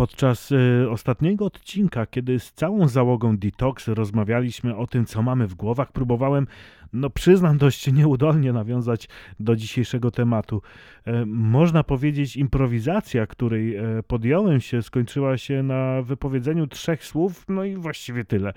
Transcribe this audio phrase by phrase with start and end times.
[0.00, 5.54] Podczas y, ostatniego odcinka, kiedy z całą załogą Detox rozmawialiśmy o tym, co mamy w
[5.54, 6.46] głowach, próbowałem,
[6.92, 9.08] no przyznam, dość nieudolnie nawiązać
[9.40, 10.62] do dzisiejszego tematu.
[11.04, 17.64] E, można powiedzieć, improwizacja, której e, podjąłem się, skończyła się na wypowiedzeniu trzech słów, no
[17.64, 18.52] i właściwie tyle.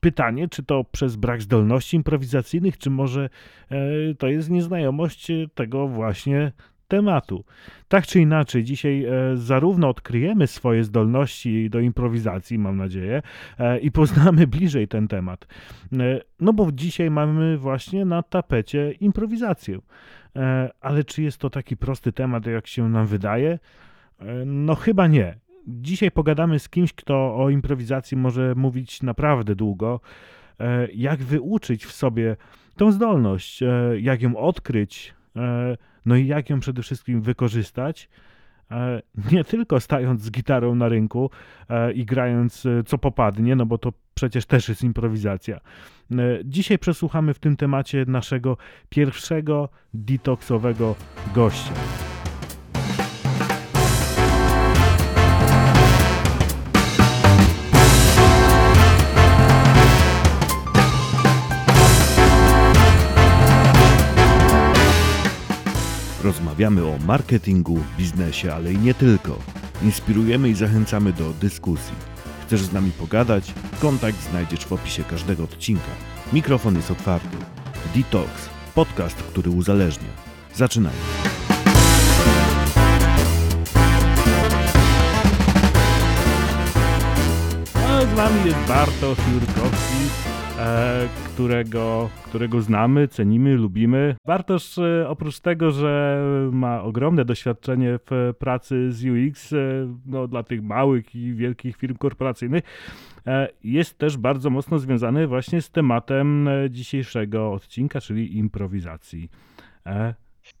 [0.00, 3.30] Pytanie, czy to przez brak zdolności improwizacyjnych, czy może
[3.70, 3.78] e,
[4.14, 6.52] to jest nieznajomość tego właśnie
[6.90, 7.44] tematu.
[7.88, 13.22] Tak czy inaczej, dzisiaj e, zarówno odkryjemy swoje zdolności do improwizacji, mam nadzieję,
[13.58, 15.46] e, i poznamy bliżej ten temat.
[15.92, 19.78] E, no bo dzisiaj mamy właśnie na tapecie improwizację.
[20.80, 23.58] Ale czy jest to taki prosty temat, jak się nam wydaje?
[24.46, 25.34] No chyba nie.
[25.66, 30.00] Dzisiaj pogadamy z kimś, kto o improwizacji może mówić naprawdę długo.
[30.94, 32.36] Jak wyuczyć w sobie
[32.76, 33.62] tą zdolność,
[34.00, 35.14] jak ją odkryć,
[36.06, 38.08] no i jak ją przede wszystkim wykorzystać,
[38.70, 39.02] e,
[39.32, 41.30] nie tylko stając z gitarą na rynku
[41.68, 45.60] e, i grając e, co popadnie, no bo to przecież też jest improwizacja.
[46.44, 48.56] Dzisiaj przesłuchamy w tym temacie naszego
[48.88, 50.94] pierwszego detoksowego
[51.34, 52.09] gościa.
[66.24, 69.38] Rozmawiamy o marketingu, biznesie, ale i nie tylko.
[69.82, 71.94] Inspirujemy i zachęcamy do dyskusji.
[72.46, 73.54] Chcesz z nami pogadać?
[73.80, 75.90] Kontakt znajdziesz w opisie każdego odcinka.
[76.32, 77.36] Mikrofon jest otwarty.
[77.94, 78.30] Detox,
[78.74, 80.08] podcast, który uzależnia.
[80.54, 80.98] Zaczynajmy.
[87.74, 90.04] A z nami jest Bartosz Jurkowski,
[91.24, 94.16] którego, którego znamy, cenimy, lubimy.
[94.26, 96.22] Bartosz e, oprócz tego, że
[96.52, 99.56] ma ogromne doświadczenie w pracy z UX e,
[100.06, 102.64] no, dla tych małych i wielkich firm korporacyjnych,
[103.64, 109.30] jest też bardzo mocno związany właśnie z tematem dzisiejszego odcinka, czyli improwizacji.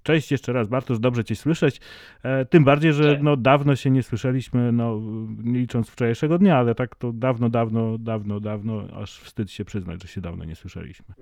[0.02, 1.80] Cześć jeszcze raz, Bartosz, dobrze Cię słyszeć.
[2.22, 5.00] E, tym bardziej, że no, dawno się nie słyszeliśmy, no,
[5.44, 10.02] nie licząc wczorajszego dnia, ale tak to dawno, dawno, dawno, dawno, aż wstyd się przyznać,
[10.02, 11.14] że się dawno nie słyszeliśmy.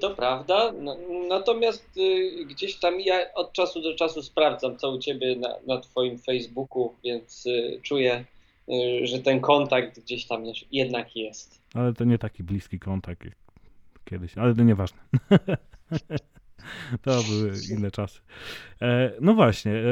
[0.00, 0.96] To prawda, no,
[1.28, 5.80] natomiast y, gdzieś tam ja od czasu do czasu sprawdzam, co u Ciebie na, na
[5.80, 8.24] Twoim Facebooku, więc y, czuję,
[8.68, 10.42] y, że ten kontakt gdzieś tam
[10.72, 11.62] jednak jest.
[11.74, 13.34] Ale to nie taki bliski kontakt jak
[14.04, 14.98] kiedyś, ale to nieważne.
[17.02, 18.20] To były inne czasy.
[18.82, 19.84] E, no właśnie, e,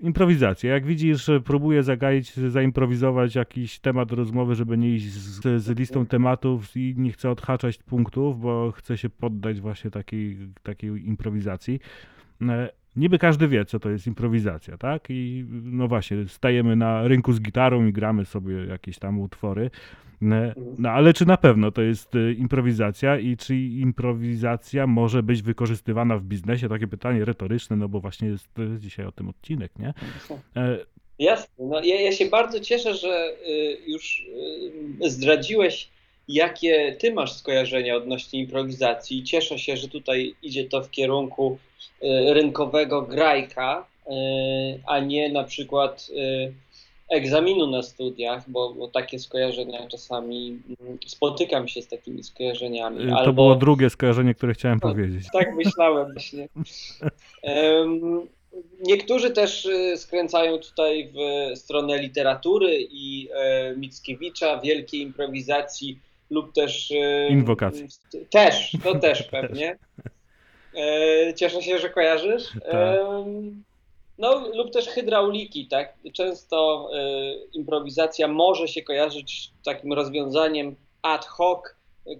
[0.00, 0.72] improwizacja.
[0.72, 6.76] Jak widzisz, próbuję zagaić, zaimprowizować jakiś temat rozmowy, żeby nie iść z, z listą tematów
[6.76, 11.80] i nie chcę odhaczać punktów, bo chcę się poddać właśnie takiej, takiej improwizacji.
[12.42, 15.06] E, niby każdy wie, co to jest improwizacja, tak?
[15.08, 19.70] I no właśnie, stajemy na rynku z gitarą i gramy sobie jakieś tam utwory.
[20.78, 26.16] No ale czy na pewno to jest y, improwizacja i czy improwizacja może być wykorzystywana
[26.16, 26.68] w biznesie?
[26.68, 29.94] Takie pytanie retoryczne, no bo właśnie jest y, dzisiaj o tym odcinek, nie?
[30.56, 30.78] E,
[31.18, 31.66] Jasne.
[31.66, 34.26] No, ja, ja się bardzo cieszę, że y, już
[35.06, 35.88] zdradziłeś,
[36.28, 39.24] jakie ty masz skojarzenia odnośnie improwizacji.
[39.24, 41.58] Cieszę się, że tutaj idzie to w kierunku
[42.26, 43.86] rynkowego grajka,
[44.86, 46.10] a nie na przykład
[47.10, 53.08] egzaminu na studiach, bo, bo, takie skojarzenia czasami mm, spotykam się z takimi skojarzeniami.
[53.08, 53.32] To albo...
[53.32, 55.26] było drugie skojarzenie, które chciałem no, powiedzieć.
[55.32, 56.48] Tak myślałem właśnie.
[57.42, 58.28] Um,
[58.82, 65.98] niektórzy też y, skręcają tutaj w stronę literatury i e, Mickiewicza, wielkiej improwizacji
[66.30, 66.90] lub też...
[66.90, 67.88] E, Inwokacji.
[68.30, 69.76] Też, to też pewnie.
[70.74, 72.52] E, cieszę się, że kojarzysz.
[72.70, 72.98] Tak.
[74.20, 75.94] No lub też hydrauliki, tak?
[76.12, 81.60] Często y, improwizacja może się kojarzyć z takim rozwiązaniem ad hoc,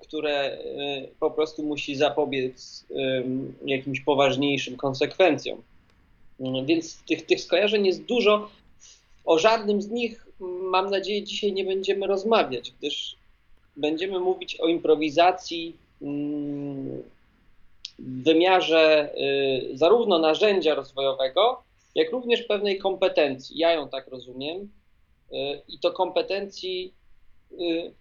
[0.03, 3.25] które y, po prostu musi zapobiec y,
[3.65, 5.63] jakimś poważniejszym konsekwencjom.
[6.65, 8.49] Więc tych, tych skojarzeń jest dużo.
[9.25, 10.27] O żadnym z nich,
[10.71, 13.17] mam nadzieję, dzisiaj nie będziemy rozmawiać, gdyż
[13.77, 17.03] będziemy mówić o improwizacji mm,
[17.99, 19.15] w wymiarze
[19.75, 21.63] zarówno narzędzia rozwojowego,
[21.95, 23.59] jak również pewnej kompetencji.
[23.59, 24.69] Ja ją tak rozumiem.
[25.33, 26.95] Y, I to kompetencji
[27.53, 27.57] y,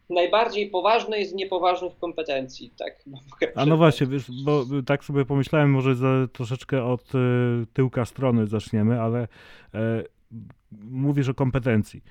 [0.09, 3.03] najbardziej poważnej z niepoważnych kompetencji, tak?
[3.55, 7.17] A no właśnie, wiesz, bo tak sobie pomyślałem, może za, troszeczkę od y,
[7.73, 9.27] tyłka strony zaczniemy, ale
[9.73, 10.03] e,
[10.71, 12.03] mówisz o kompetencji.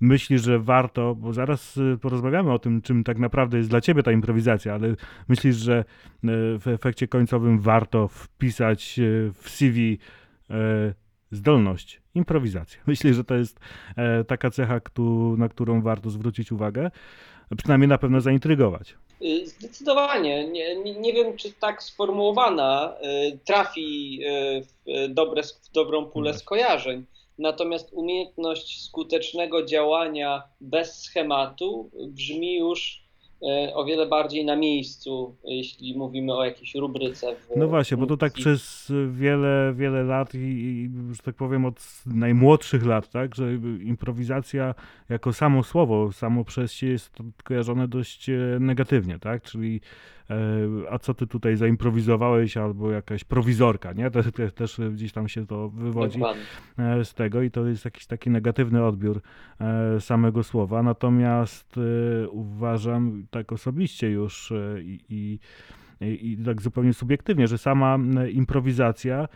[0.00, 4.12] Myślisz, że warto, bo zaraz porozmawiamy o tym, czym tak naprawdę jest dla ciebie ta
[4.12, 4.94] improwizacja, ale
[5.28, 5.84] myślisz, że
[6.58, 9.00] w efekcie końcowym warto wpisać
[9.34, 9.98] w CV
[11.30, 12.80] zdolność, improwizacja.
[12.86, 13.60] Myślę, że to jest
[13.96, 14.80] e, taka cecha,
[15.36, 16.90] na którą warto zwrócić uwagę,
[17.56, 18.94] przynajmniej na pewno zaintrygować.
[19.22, 20.48] Y, Zdecydowanie.
[20.48, 22.96] Nie, nie, wiem, czy tak sformułowana
[23.32, 27.04] y, trafi y, w, dobre, w dobrą pulę skojarzeń.
[27.38, 33.05] Natomiast umiejętność skutecznego działania bez schematu brzmi już
[33.74, 37.36] o wiele bardziej na miejscu, jeśli mówimy o jakiejś rubryce.
[37.56, 41.80] No właśnie, bo to tak przez wiele, wiele lat i, i że tak powiem od
[42.06, 44.74] najmłodszych lat, tak, że improwizacja
[45.08, 50.15] jako samo słowo, samo przez się jest kojarzone dość e, negatywnie, tak, czyli e,
[50.90, 55.46] a co ty tutaj zaimprowizowałeś, albo jakaś prowizorka, nie, to, to, też gdzieś tam się
[55.46, 56.42] to wywodzi Dokładnie.
[56.78, 59.20] e, z tego i to jest jakiś taki negatywny odbiór
[59.60, 60.82] e, samego słowa.
[60.82, 65.38] Natomiast e, uważam tak osobiście już e, i, i,
[66.00, 67.98] i, tak zupełnie subiektywnie, że sama
[68.32, 69.28] improwizacja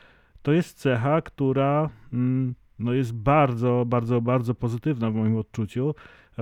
[0.42, 5.94] to jest cecha, która mm, no jest bardzo, bardzo, bardzo pozytywna w moim odczuciu,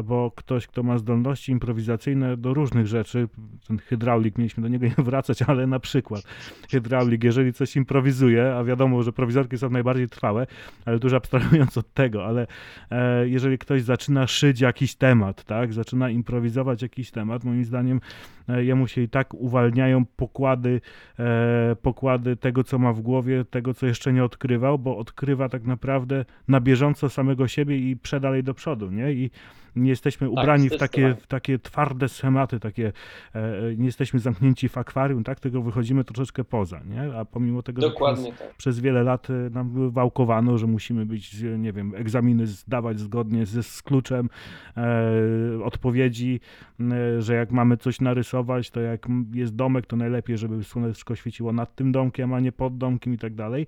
[0.04, 3.28] bo ktoś, kto ma zdolności improwizacyjne do różnych rzeczy,
[3.68, 6.22] ten hydraulik, mieliśmy do niego nie wracać, ale na przykład
[6.70, 10.46] hydraulik, jeżeli coś improwizuje, a wiadomo, że prowizorki są najbardziej trwałe,
[10.84, 12.46] ale dużo abstrahując od tego, ale
[12.90, 18.00] e, jeżeli ktoś zaczyna szyć jakiś temat, tak, zaczyna improwizować jakiś temat, moim zdaniem
[18.48, 20.80] e, jemu się i tak uwalniają pokłady,
[21.18, 25.64] e, pokłady tego, co ma w głowie, tego, co jeszcze nie odkrywał, bo odkrywa tak
[25.64, 29.12] naprawdę na bieżąco samego siebie i przedalej do przodu, nie?
[29.12, 29.30] I
[29.76, 32.92] nie jesteśmy ubrani w takie, w takie twarde schematy, takie,
[33.34, 33.40] e,
[33.76, 37.16] nie jesteśmy zamknięci w akwarium, tak, tylko wychodzimy troszeczkę poza, nie?
[37.16, 38.54] A pomimo tego, że Dokładnie tak.
[38.56, 43.46] przez wiele lat e, nam wałkowano, że musimy być, e, nie wiem, egzaminy zdawać zgodnie
[43.46, 44.28] z, z kluczem
[44.76, 46.40] e, odpowiedzi,
[46.80, 51.52] e, że jak mamy coś narysować, to jak jest domek, to najlepiej, żeby słoneczko świeciło
[51.52, 53.66] nad tym domkiem, a nie pod domkiem i tak dalej.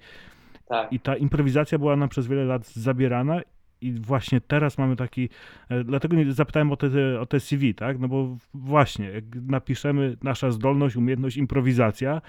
[0.69, 0.93] tak.
[0.93, 3.41] I ta improwizacja była nam przez wiele lat zabierana
[3.81, 5.29] i właśnie teraz mamy taki,
[5.69, 10.17] e, dlatego nie zapytałem o te, o te CV, tak, no bo właśnie, jak napiszemy
[10.23, 12.23] nasza zdolność, umiejętność, improwizacja,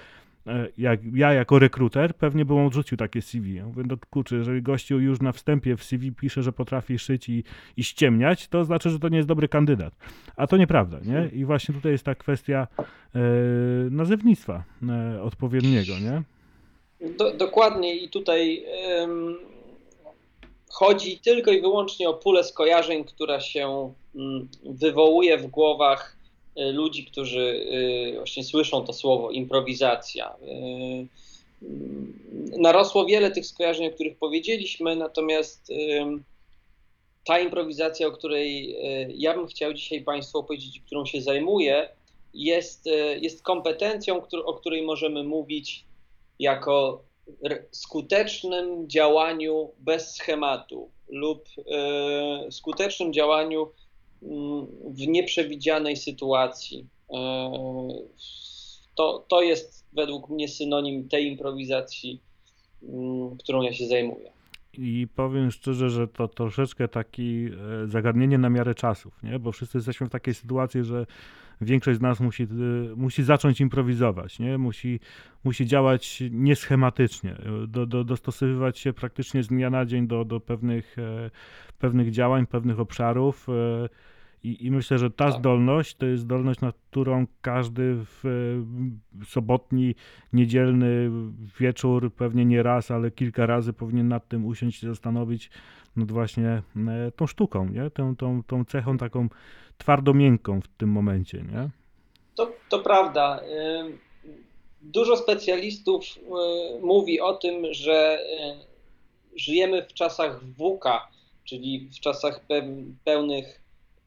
[0.48, 3.54] e, jak ja jako rekruter pewnie bym odrzucił takie CV.
[3.54, 7.30] Ja mówię, no kurczę, jeżeli gościu już na wstępie w CV pisze, że potrafi szyć
[7.30, 7.44] i,
[7.78, 9.94] i ściemniać, to znaczy, że to nie jest dobry kandydat.
[10.36, 11.30] A to nieprawda, nie?
[11.34, 12.68] I właśnie tutaj jest ta kwestia
[13.16, 13.20] e,
[13.90, 16.22] nazewnictwa e, odpowiedniego, nie?
[17.18, 18.64] Do, dokładnie i tutaj
[20.72, 26.18] chodzi tylko i wyłącznie o pulę skojarzeń, która się mm, wywołuje w głowach
[26.58, 27.40] y, ludzi, którzy
[28.12, 30.36] y, właśnie słyszą to słowo improwizacja.
[30.42, 31.08] Y,
[31.62, 32.22] mm,
[32.58, 35.72] Narosło wiele tych skojarzeń, o których powiedzieliśmy, natomiast
[37.26, 38.76] ta improwizacja, o której
[39.16, 41.90] ja bym chciał dzisiaj Państwu opowiedzieć, którą się zajmuję,
[42.34, 42.86] jest,
[43.22, 45.86] jest kompetencją, o której możemy mówić
[46.40, 47.04] jako
[47.72, 53.72] skutecznym działaniu bez schematu lub e, skutecznym działaniu
[54.24, 56.88] mm, w nieprzewidzianej sytuacji.
[57.14, 57.52] E,
[58.96, 62.22] to, to jest według mnie synonim tej improwizacji,
[62.84, 64.32] mm, którą ja się zajmuję.
[64.74, 67.46] I powiem szczerze, że to troszeczkę taki
[67.84, 69.40] e, zagadnienie na miarę czasów, nie?
[69.40, 71.06] Bo wszyscy jesteśmy w takiej sytuacji, że
[71.62, 72.48] większość z nas musi, e,
[72.96, 74.58] musi zacząć improwizować, nie?
[74.58, 75.00] Musi,
[75.44, 80.40] musi działać nieschematycznie, e, do, do, dostosowywać się praktycznie z dnia na dzień do, do
[80.40, 81.30] pewnych, e,
[81.80, 83.48] pewnych działań, pewnych obszarów.
[83.50, 83.90] e,
[84.44, 85.40] I, I myślę, że ta Tak.
[85.40, 88.26] zdolność to jest zdolność, nad którą każdy w
[89.22, 89.96] e, sobotni,
[90.34, 91.10] niedzielny
[91.60, 95.50] wieczór, pewnie nie raz, ale kilka razy powinien nad tym usiąść i zastanowić
[95.96, 96.62] nad właśnie
[97.16, 97.90] tą sztuką, nie?
[97.90, 99.30] Tą, tą, tą cechą taką
[99.82, 101.70] twardo-miękką w tym momencie, nie?
[102.36, 103.42] To, to prawda.
[104.82, 106.22] Dużo specjalistów y,
[106.82, 111.08] mówi o tym, że y, żyjemy w czasach WUKA,
[111.44, 113.62] czyli w czasach pe- pełnych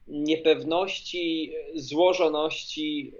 [0.07, 3.11] niepewności, złożoności,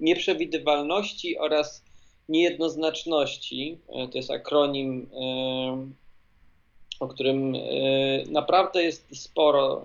[0.00, 1.84] nieprzewidywalności oraz
[2.28, 3.78] niejednoznaczności.
[4.04, 5.08] Y, To jest akronim,
[7.00, 9.82] o którym y, naprawdę jest sporo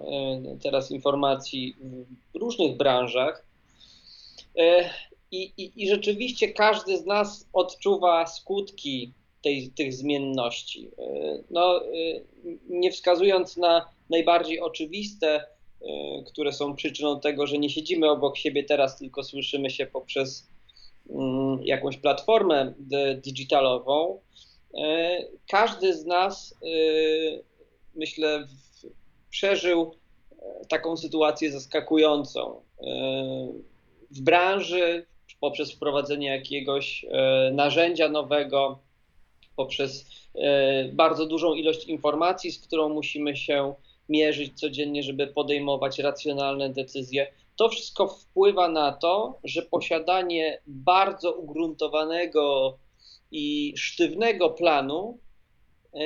[0.55, 1.75] y, teraz informacji
[2.33, 3.45] w różnych branżach.
[4.57, 4.89] E,
[5.31, 10.91] I, i, I rzeczywiście każdy z nas odczuwa skutki tej, tych zmienności.
[10.97, 11.87] E, No, e,
[12.69, 15.45] nie wskazując na najbardziej oczywiste, e,
[16.27, 20.47] które są przyczyną tego, że nie siedzimy obok siebie teraz, tylko słyszymy się poprzez
[21.09, 22.73] mm, jakąś platformę
[23.15, 24.19] digitalową.
[24.77, 25.17] E,
[25.49, 26.67] Każdy z nas, e,
[27.95, 28.47] myślę,
[29.29, 29.95] przeżył
[30.31, 32.61] e, taką sytuację zaskakującą.
[34.11, 35.05] W branży
[35.39, 37.05] poprzez wprowadzenie jakiegoś
[37.51, 38.79] narzędzia nowego,
[39.55, 40.05] poprzez
[40.93, 43.73] bardzo dużą ilość informacji, z którą musimy się
[44.09, 47.27] mierzyć codziennie, żeby podejmować racjonalne decyzje.
[47.55, 52.77] To wszystko wpływa na to, że posiadanie bardzo ugruntowanego
[53.31, 55.19] i sztywnego planu
[55.93, 55.99] e,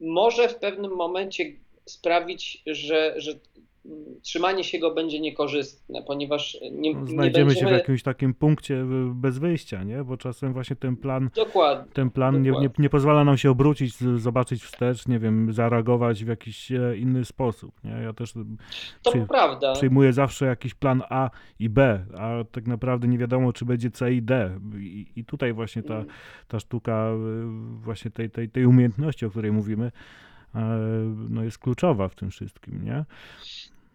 [0.00, 1.44] może w pewnym momencie
[1.86, 3.32] sprawić, że, że
[4.22, 7.70] trzymanie się go będzie niekorzystne, ponieważ nie, No, nie Znajdziemy będziemy...
[7.70, 10.04] się w jakimś takim punkcie bez wyjścia, nie?
[10.04, 11.92] Bo czasem właśnie ten plan, Dokładnie.
[11.92, 12.82] ten plan nie, nie, Dokładnie.
[12.82, 17.84] nie pozwala nam się obrócić, zobaczyć wstecz, nie wiem, zareagować w jakiś e, inny sposób,
[17.84, 17.90] nie?
[17.90, 18.32] Ja też
[19.02, 19.72] To Przy- prawda.
[19.72, 24.12] przyjmuję zawsze jakiś plan A i B, a tak naprawdę nie wiadomo, czy będzie C
[24.12, 24.60] i D.
[24.78, 26.04] I, i tutaj właśnie ta,
[26.48, 27.44] ta sztuka y,
[27.82, 29.92] właśnie tej, tej, tej umiejętności, o której mówimy,
[30.54, 30.60] e,
[31.28, 33.04] no jest kluczowa w tym wszystkim, nie?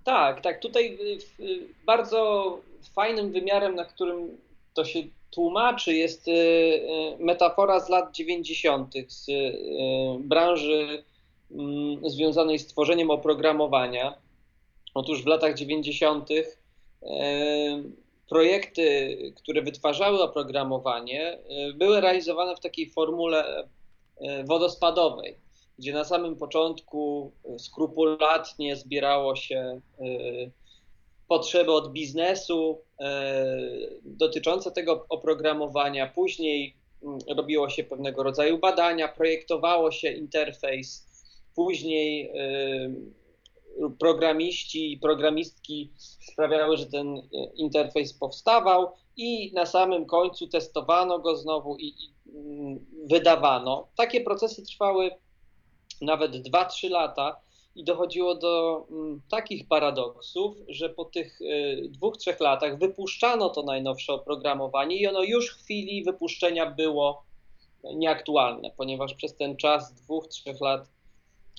[0.04, 0.60] Tak, tak.
[0.60, 0.98] Tutaj
[1.40, 2.60] y, y, bardzo
[2.96, 4.38] fajnym wymiarem, na którym
[4.74, 5.00] to się
[5.32, 6.82] tłumaczy, jest y,
[7.20, 8.94] metafora z lat 90.
[9.08, 9.26] z
[10.20, 11.04] branży
[11.52, 14.18] mm, związanej z tworzeniem oprogramowania.
[14.94, 16.32] Otóż w latach 90.
[16.32, 16.44] y,
[18.30, 21.38] projekty, które wytwarzały oprogramowanie,
[21.76, 23.68] były realizowane w takiej formule
[24.46, 25.43] wodospadowej
[25.80, 30.52] gdzie na samym początku y, skrupulatnie zbierało się y,
[31.28, 33.06] potrzeby od biznesu y,
[34.04, 36.08] dotyczące tego oprogramowania.
[36.08, 41.14] Później mm, robiło się pewnego rodzaju badania, projektowało się interfejs.
[41.56, 42.32] Później
[44.00, 47.22] programiści i programistki sprawiały, że ten
[47.56, 53.88] interfejs powstawał i na samym końcu testowano go znowu i, i mm, wydawano.
[53.96, 55.12] Takie procesy trwały
[56.02, 57.40] nawet 2-3 lata
[57.76, 63.64] i dochodziło do mm, takich paradoksów, że po tych y, dwóch, trzech latach wypuszczano to
[63.64, 67.24] najnowsze oprogramowanie i ono już w chwili wypuszczenia było
[67.84, 70.90] nieaktualne, ponieważ przez ten czas dwóch, trzech lat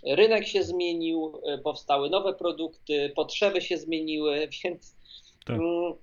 [0.06, 4.96] rynek się zmienił, y, powstały nowe produkty, potrzeby się zmieniły, więc
[5.46, 5.56] Tak.
[5.56, 5.94] mm,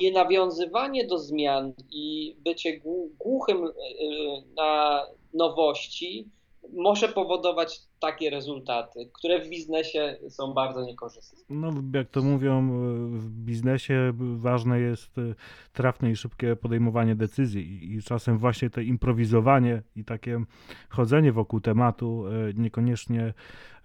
[0.00, 3.72] nienawiązywanie do zmian i bycie głu- głuchym y,
[4.56, 5.02] na
[5.34, 6.28] nowości
[6.72, 11.38] może powodować takie rezultaty, które w biznesie są bardzo niekorzystne.
[11.50, 15.34] No, jak to mówią y, w biznesie, ważne jest y,
[15.72, 20.40] trafne i szybkie podejmowanie decyzji i, czasem właśnie to improwizowanie i takie
[20.88, 23.34] chodzenie wokół tematu niekoniecznie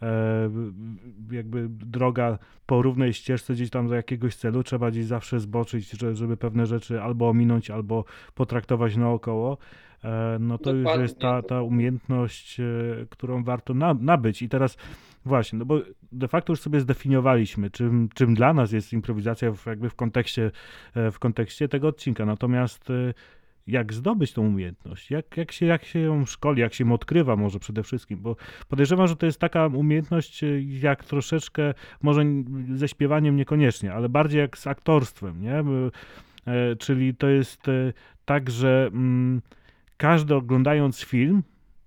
[0.02, 5.40] e, b- jakby droga po równej ścieżce gdzieś tam do jakiegoś celu, trzeba gdzieś zawsze
[5.40, 8.06] zboczyć, że- żeby pewne rzeczy albo ominąć, albo
[8.36, 9.58] potraktować naokoło.
[10.04, 12.64] E, No to już Dokładnie, jest ta, ta umiejętność, e,
[13.10, 14.42] którą warto na, nabyć.
[14.42, 14.78] I teraz
[15.26, 19.66] Właśnie, no bo de facto już sobie zdefiniowaliśmy, czym, czym dla nas jest improwizacja w,
[19.66, 20.52] jakby w kontekście,
[20.96, 22.26] e, w kontekście tego odcinka.
[22.26, 22.88] Natomiast
[23.68, 25.12] jak zdobyć tą umiejętność?
[25.12, 28.20] Jak, jak, się, jak się ją szkoli, jak się ją odkrywa może przede wszystkim?
[28.22, 28.36] Bo
[28.68, 30.44] podejrzewam, że to jest taka umiejętność
[30.82, 32.22] jak troszeczkę, może
[32.74, 35.64] ze śpiewaniem niekoniecznie, ale bardziej jak z aktorstwem, nie?
[36.80, 37.68] Czyli to jest
[38.26, 39.42] tak, że mm,
[40.00, 41.44] każdy oglądając film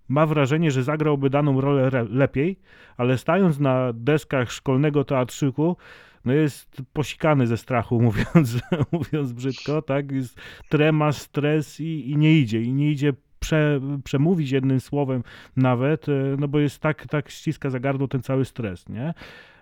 [0.08, 2.58] ma wrażenie, że zagrałby daną rolę lepiej,
[2.96, 5.76] ale stając na deskach szkolnego teatrzyku,
[6.24, 8.60] no jest posikany ze strachu, mówiąc,
[8.92, 10.12] mówiąc brzydko, tak?
[10.12, 15.22] Jest trema, stres i, i nie idzie, i nie idzie prze, przemówić jednym słowem
[15.56, 19.14] nawet, e, no bo jest tak, tak ściska za gardło ten cały stres, nie?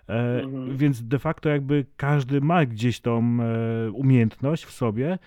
[0.09, 0.77] E, Mhm.
[0.77, 5.19] Więc de facto jakby każdy ma gdzieś tą e, umiejętność w sobie,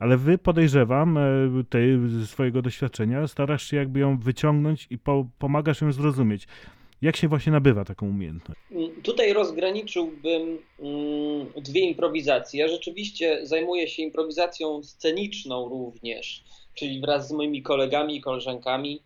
[0.00, 1.20] ale wy podejrzewam, e,
[1.70, 6.46] ty ze swojego doświadczenia starasz się jakby ją wyciągnąć i po, pomagasz ją zrozumieć.
[7.02, 8.60] Jak się właśnie nabywa taką umiejętność?
[8.70, 12.60] Mm, Tutaj rozgraniczyłbym mm, dwie improwizacje.
[12.60, 19.02] Ja rzeczywiście zajmuję się improwizacją sceniczną również, czyli wraz z moimi kolegami i koleżankami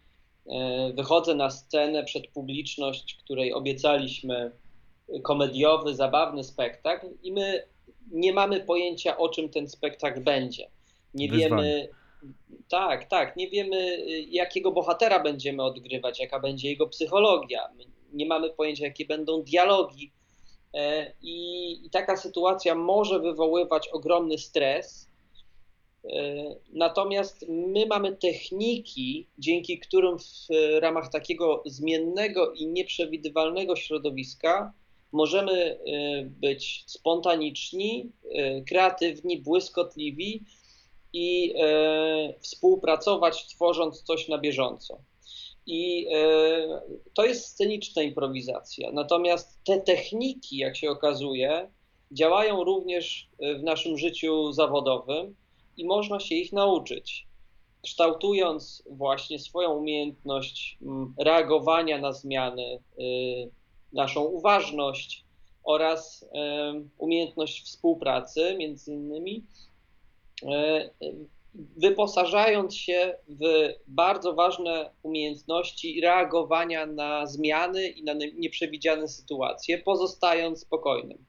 [0.47, 4.51] e, wychodzę na scenę przed publiczność, której obiecaliśmy
[5.23, 7.63] komediowy, zabawny spektakl i my
[8.13, 10.74] nie mamy pojęcia, o czym ten spektakl będzie.
[11.15, 11.49] Nie Wyzwanie.
[11.63, 11.89] wiemy,
[12.69, 17.69] tak, tak, nie wiemy, y, jakiego bohatera będziemy odgrywać, jaka będzie jego psychologia.
[18.13, 20.13] Nie mamy pojęcia, jakie będą dialogi.
[20.75, 25.11] E, I, I taka sytuacja może wywoływać ogromny stres.
[26.05, 26.35] E,
[26.73, 30.49] Natomiast my mamy techniki, dzięki którym w
[30.81, 34.73] ramach takiego zmiennego i nieprzewidywalnego środowiska
[35.13, 35.79] możemy e,
[36.25, 40.45] być spontaniczni, e, kreatywni, błyskotliwi
[41.15, 44.99] i e, współpracować, tworząc coś na bieżąco.
[45.67, 46.81] I e,
[47.15, 48.93] to jest sceniczna improwizacja.
[48.93, 51.71] Natomiast te techniki, jak się okazuje,
[52.13, 53.29] działają również
[53.61, 55.37] w naszym życiu zawodowym
[55.77, 57.27] i można się ich nauczyć.
[57.83, 60.79] kształtując właśnie swoją umiejętność
[61.19, 63.51] reagowania na zmiany, y,
[63.93, 65.25] naszą uważność
[65.65, 66.25] oraz
[66.99, 69.45] umiejętność współpracy między innymi,
[71.55, 81.25] wyposażając się w bardzo ważne umiejętności reagowania na zmiany i na nieprzewidziane sytuacje, pozostając spokojnym.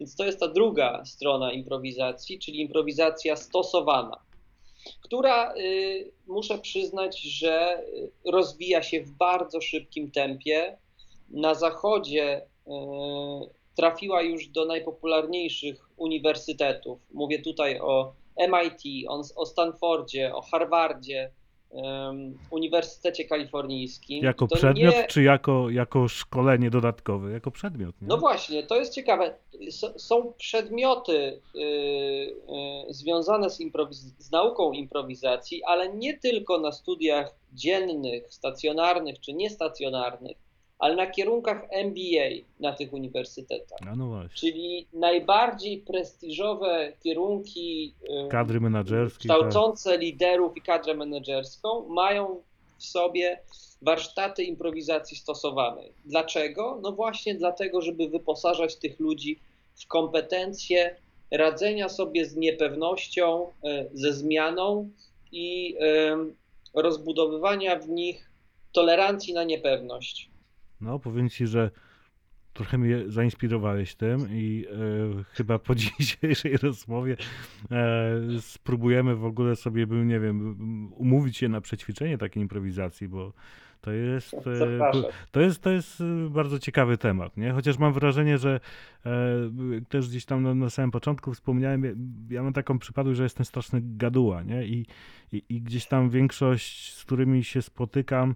[0.00, 4.20] Więc to jest ta druga strona improwizacji, czyli improwizacja stosowana,
[5.00, 7.82] która y, muszę przyznać, że
[8.24, 10.78] rozwija się w bardzo szybkim tempie.
[11.30, 12.70] Na zachodzie y,
[13.76, 16.98] trafiła już do najpopularniejszych uniwersytetów.
[17.12, 21.30] Mówię tutaj o MIT, o, o Stanfordzie, o Harvardzie,
[21.74, 24.24] um, Uniwersytecie Kalifornijskim.
[24.24, 25.06] Jako to przedmiot, nie...
[25.06, 27.32] czy jako, jako szkolenie dodatkowe?
[27.32, 28.02] Jako przedmiot.
[28.02, 28.08] Nie?
[28.08, 29.34] No właśnie, to jest ciekawe.
[29.68, 33.58] S są przedmioty y, y, związane z,
[34.18, 40.36] z nauką improwizacji, ale nie tylko na studiach dziennych, stacjonarnych czy niestacjonarnych,
[40.84, 43.78] ale na kierunkach MBA na tych uniwersytetach.
[43.96, 47.94] no Czyli najbardziej prestiżowe kierunki
[48.30, 50.00] kadry menedżerskie, kształcące tak.
[50.00, 52.42] liderów i kadrę menedżerską mają
[52.78, 53.38] w sobie
[53.82, 55.92] warsztaty improwizacji stosowanej.
[56.04, 56.80] Dlaczego?
[56.82, 59.38] No właśnie dlatego, żeby wyposażać tych ludzi
[59.74, 60.96] w kompetencje
[61.30, 64.90] radzenia sobie z niepewnością, e, ze zmianą
[65.32, 65.76] i
[66.74, 68.30] rozbudowywania w nich
[68.72, 70.33] tolerancji na niepewność.
[70.80, 71.70] No, powiem ci, że
[72.52, 74.66] trochę mnie zainspirowałeś tym i
[75.18, 77.16] e, chyba po dzisiejszej rozmowie
[77.70, 80.56] e, spróbujemy w ogóle sobie, nie wiem,
[80.92, 83.32] umówić się na przećwiczenie takiej improwizacji, bo
[83.84, 84.92] to jest, e,
[85.30, 87.52] to jest, to jest bardzo ciekawy temat, nie?
[87.52, 88.60] Chociaż mam wrażenie, że
[89.06, 89.10] e,
[89.88, 91.82] też gdzieś tam na, na, samym początku wspomniałem,
[92.30, 94.64] ja mam taką przypadłość, że jestem straszny gaduła, nie?
[94.66, 94.86] I,
[95.32, 98.34] i, i gdzieś tam większość, z którymi się spotykam,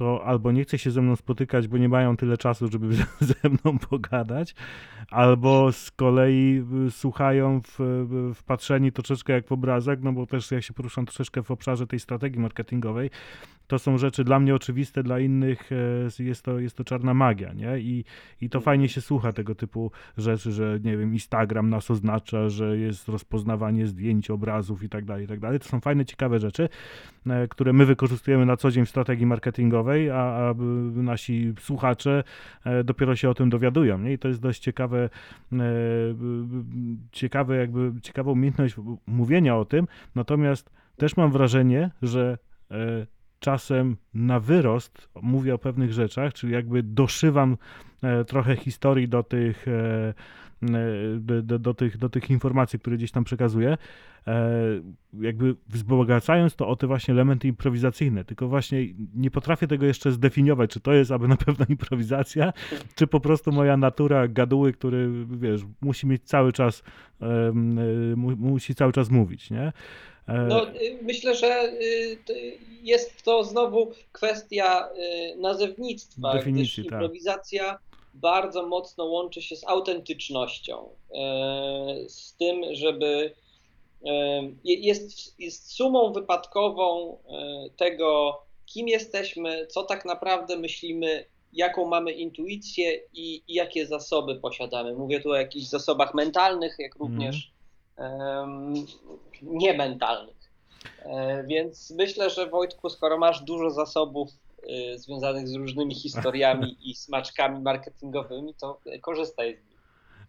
[0.00, 2.94] to albo nie chce się ze mną spotykać, bo nie mają tyle czasu, żeby
[3.30, 4.54] ze mną pogadać,
[5.10, 7.78] albo z kolei y, słuchają w,
[8.34, 12.00] wpatrzeni troszeczkę jak w obrazek, no bo też ja się poruszam troszeczkę w obszarze tej
[12.00, 13.10] strategii marketingowej,
[13.70, 15.70] to są rzeczy dla mnie oczywiste, dla innych
[16.18, 17.78] e, jest to, jest to czarna magia, nie?
[17.78, 18.04] I,
[18.40, 22.78] I to fajnie się słucha tego typu rzeczy, że nie wiem, Instagram nas oznacza, że
[22.78, 25.60] jest rozpoznawanie zdjęć, obrazów i tak dalej, i tak dalej.
[25.60, 26.68] To są fajne, ciekawe rzeczy,
[27.26, 30.54] e, które my wykorzystujemy na co dzień w strategii marketingowej, a, a
[30.94, 32.24] nasi słuchacze
[32.64, 34.12] e, dopiero się o tym dowiadują, nie?
[34.12, 35.08] I to jest dość ciekawe,
[37.12, 38.74] ciekawe jakby, ciekawa umiejętność
[39.06, 42.38] mówienia o tym, natomiast też mam wrażenie, że
[43.40, 47.56] czasem na wyrost mówię o pewnych rzeczach, czyli jakby doszywam
[48.02, 50.14] e, trochę historii do tych, e,
[51.18, 53.76] do, do, do, tych, do tych informacji, które gdzieś tam przekazuję,
[55.20, 60.70] jakby wzbogacając to o te właśnie elementy improwizacyjne, tylko właśnie nie potrafię tego jeszcze zdefiniować,
[60.70, 62.52] czy to jest aby na pewno improwizacja,
[62.94, 66.82] czy po prostu moja natura gaduły, który, wiesz, musi mieć cały czas,
[68.36, 69.72] musi cały czas mówić, nie?
[70.48, 72.18] No, y, myślę, że y,
[72.82, 77.02] jest to znowu kwestia y, nazewnictwa, Definicji, gdyż tak.
[77.02, 77.89] improwizacja tak.
[78.14, 80.88] Bardzo mocno łączy się z autentycznością,
[82.08, 83.34] z tym, żeby
[84.64, 87.18] jest, jest sumą wypadkową
[87.76, 94.94] tego, kim jesteśmy, co tak naprawdę myślimy, jaką mamy intuicję i, i jakie zasoby posiadamy.
[94.94, 97.50] Mówię tu o jakichś zasobach mentalnych, jak również
[99.42, 100.40] niementalnych.
[101.02, 104.28] E, więc myślę, że Wojtku, skoro masz dużo zasobów
[104.96, 109.80] związanych z różnymi historiami i smaczkami marketingowymi, to korzystaj z nich.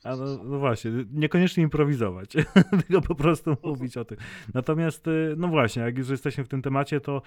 [0.04, 2.34] A no, no, właśnie, niekoniecznie improwizować,
[2.88, 4.18] tylko po prostu mówić o tym.
[4.54, 7.22] Natomiast, y, no właśnie, jak już jesteśmy w tym temacie, to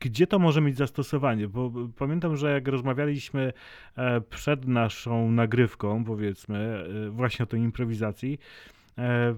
[0.00, 1.48] gdzie to może mieć zastosowanie?
[1.48, 3.52] Bo pamiętam, że jak rozmawialiśmy
[3.96, 8.38] e, przed naszą nagrywką, powiedzmy, właśnie o tej improwizacji,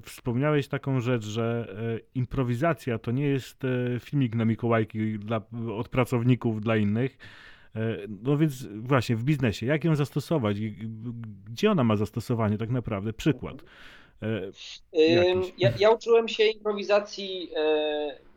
[0.02, 5.40] wspomniałeś taką rzecz, że e, improwizacja to nie jest e, filmik na Mikołajki dla,
[5.76, 7.18] od pracowników dla innych.
[8.08, 10.56] No więc właśnie w biznesie, jak ją zastosować?
[11.44, 13.12] Gdzie ona ma zastosowanie tak naprawdę?
[13.12, 13.56] Przykład.
[15.58, 17.50] Ja, ja, uczyłem się improwizacji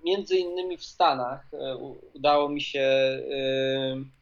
[0.05, 1.51] między innymi w Stanach.
[2.13, 4.18] Udało mi się E,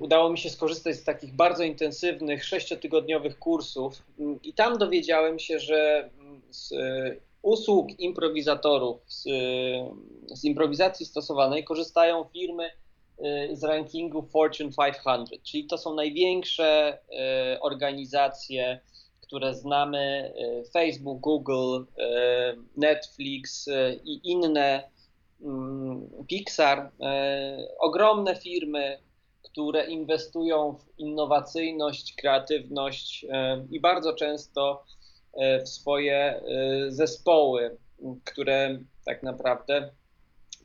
[0.00, 4.02] udało mi się skorzystać z takich bardzo intensywnych, sześciotygodniowych kursów.
[4.18, 9.30] Mm, i tam dowiedziałem się, że mm, z e, usług improwizatorów, z, e,
[10.36, 12.70] z improwizacji stosowanej korzystają firmy
[13.52, 14.70] z rankingu Fortune
[15.04, 16.98] 500, czyli to są największe
[17.60, 18.80] organizacje,
[19.20, 20.32] które znamy,
[20.72, 21.84] Facebook, Google,
[22.76, 23.68] Netflix
[24.04, 24.90] i inne
[25.42, 28.98] mm, Pixar, e, ogromne firmy,
[29.44, 34.84] które inwestują w innowacyjność, kreatywność e, i bardzo często
[35.32, 36.42] e, w swoje e,
[36.88, 37.76] zespoły,
[38.24, 39.90] które tak naprawdę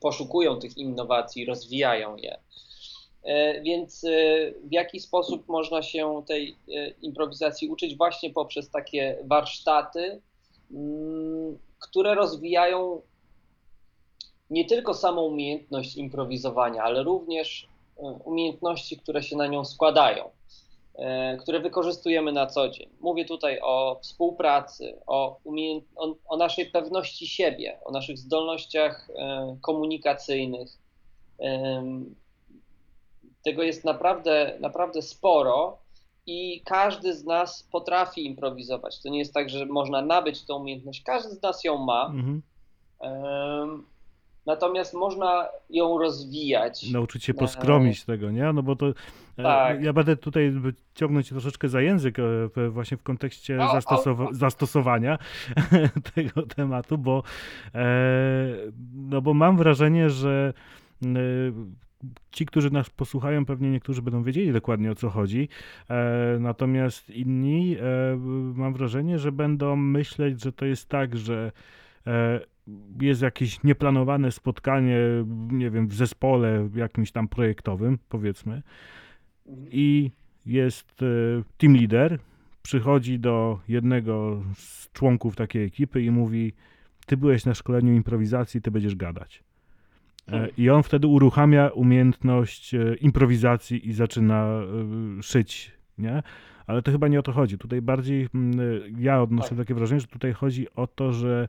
[0.02, 2.40] poszukują tych innowacji, rozwijają je.
[3.64, 4.06] Więc
[4.64, 6.58] w jaki sposób można się tej
[7.02, 7.98] improwizacji uczyć?
[7.98, 10.22] Właśnie poprzez takie warsztaty,
[10.72, 13.02] mm, które rozwijają
[14.50, 17.69] nie tylko samą umiejętność improwizowania, ale również
[18.00, 20.30] umiejętności, które się na nią składają,
[20.96, 22.90] e, które wykorzystujemy na co dzień.
[23.00, 25.84] Mówię tutaj o współpracy, o, umiejęt...
[26.26, 30.70] o, naszej pewności siebie, o naszych zdolnościach e, komunikacyjnych.
[33.44, 35.78] Tego jest naprawdę, naprawdę sporo
[36.26, 39.02] i każdy z nas potrafi improwizować.
[39.02, 41.04] To nie jest tak, że można nabyć tą umiejętność.
[41.04, 42.06] Każdy z nas ją ma.
[42.06, 42.42] Mhm.
[44.50, 46.92] Natomiast można ją rozwijać.
[46.92, 48.54] Nauczyć się poskromić tego, nie?
[48.54, 48.88] No bo to
[49.38, 49.84] e, Tak.
[49.84, 50.54] ja będę tutaj
[50.96, 53.82] ciągnąć troszeczkę za język e, właśnie w kontekście o.
[54.32, 55.18] zastosowania
[56.16, 57.24] tego tematu, bo
[57.76, 57.88] e,
[58.96, 60.54] no bo mam wrażenie, że
[61.06, 61.08] e,
[62.32, 65.50] ci, którzy nas posłuchają, pewnie niektórzy będą wiedzieli dokładnie o co chodzi,
[65.90, 68.18] e, natomiast inni e,
[68.56, 71.52] mam wrażenie, że będą myśleć, że to jest tak, że
[72.08, 72.40] e,
[73.02, 74.98] jest jakieś nieplanowane spotkanie,
[75.52, 78.62] nie wiem, w zespole jakimś tam projektowym, powiedzmy,
[79.72, 80.12] i
[80.46, 81.06] jest e,
[81.58, 82.20] team leader,
[82.62, 86.54] przychodzi do jednego z członków takiej ekipy i mówi:
[87.06, 89.44] Ty byłeś na szkoleniu improwizacji, ty będziesz gadać.
[90.28, 90.50] E, Hmm.
[90.58, 94.62] I on wtedy uruchamia umiejętność e, improwizacji i zaczyna
[95.22, 96.24] szyć, nie?
[96.68, 97.58] Ale to chyba nie o to chodzi.
[97.58, 98.60] Tutaj bardziej mm,
[99.00, 99.58] ja odnoszę Tak.
[99.58, 101.48] takie wrażenie, że tutaj chodzi o to, że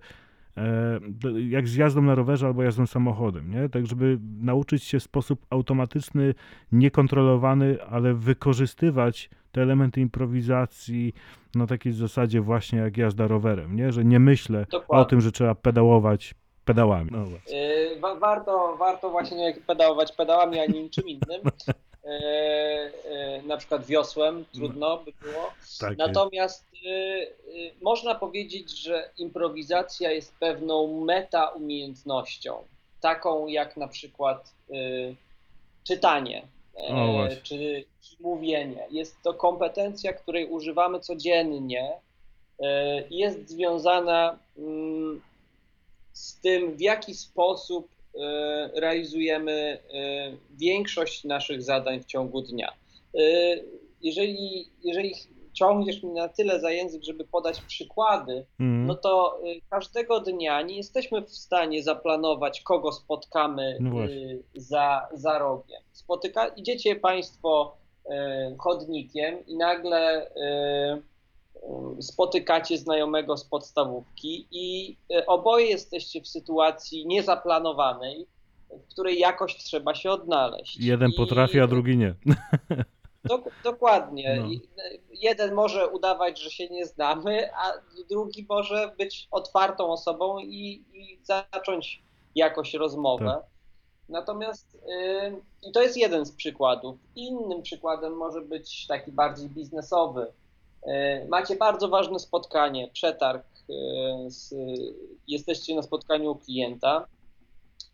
[1.49, 3.69] jak z jazdą na rowerze albo jazdą samochodem, nie?
[3.69, 6.35] Tak, żeby nauczyć się w sposób automatyczny,
[6.73, 11.15] niekontrolowany, ale wykorzystywać te elementy improwizacji
[11.55, 13.93] na takiej zasadzie właśnie jak jazda rowerem, nie?
[13.93, 15.03] Że nie myślę Dokładnie.
[15.03, 16.35] o tym, że trzeba pedałować
[16.65, 17.11] pedałami.
[17.13, 17.25] No
[18.21, 21.41] Warto, warto właśnie nie pedałować pedałami, ani niczym innym.
[22.05, 25.51] Yy, yy, Na przykład wiosłem trudno by było.
[25.81, 25.99] Tak.
[25.99, 32.65] Natomiast yy, yy, można powiedzieć, że improwizacja jest pewną meta umiejętnością,
[33.01, 35.15] taką jak na przykład yy,
[35.85, 36.43] czytanie
[36.75, 37.37] O, właśnie.
[37.37, 38.87] czy, czy mówienie.
[38.91, 41.93] Jest to kompetencja, której używamy codziennie
[43.11, 45.21] jest związana mm,
[46.13, 48.00] z tym, w jaki sposób e,
[48.75, 49.79] realizujemy e,
[50.59, 52.73] większość naszych zadań w ciągu dnia.
[53.14, 53.20] E,
[54.03, 55.14] Jeżeli, jeżeli
[55.53, 58.87] ciągniesz mnie na tyle za język, żeby podać przykłady, Mhm.
[58.87, 64.09] no to e, każdego dnia nie jesteśmy w stanie zaplanować, kogo spotkamy No e,
[64.55, 65.81] za, za rogiem.
[65.92, 67.77] Spotyka, idziecie Państwo
[68.11, 71.01] e, chodnikiem i nagle e,
[72.01, 78.27] spotykacie znajomego z podstawówki i e, oboje jesteście w sytuacji niezaplanowanej,
[78.70, 80.77] w której jakoś trzeba się odnaleźć.
[80.81, 82.14] Jeden I- potrafi, a drugi nie.
[83.29, 84.37] Dok- dokładnie.
[84.40, 84.46] No.
[84.85, 87.73] E, Jeden może udawać, że się nie znamy, a
[88.11, 92.03] drugi może być otwartą osobą i, i zacząć
[92.35, 93.25] jakoś rozmowę.
[93.40, 93.51] Tak.
[94.09, 96.96] Natomiast y, i to jest jeden z przykładów.
[97.16, 100.27] Innym przykładem może być taki bardziej biznesowy.
[100.87, 104.55] Y, Macie bardzo ważne spotkanie, przetarg, y, z,
[105.29, 107.07] jesteście na spotkaniu u klienta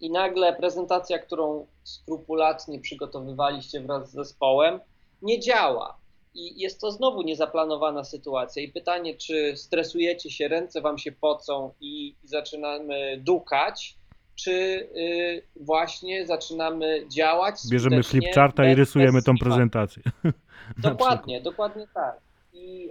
[0.00, 4.80] i nagle prezentacja, którą skrupulatnie przygotowywaliście wraz z zespołem,
[5.22, 5.98] nie działa.
[6.34, 8.62] I jest to znowu niezaplanowana sytuacja.
[8.62, 13.96] I pytanie, czy stresujecie się, ręce wam się pocą i, i zaczynamy dukać,
[14.34, 17.54] czy y, właśnie zaczynamy działać.
[17.70, 20.02] Bierzemy flipcharta i rysujemy tą prezentację.
[20.78, 22.25] Dokładnie, dokładnie tak.
[22.56, 22.90] I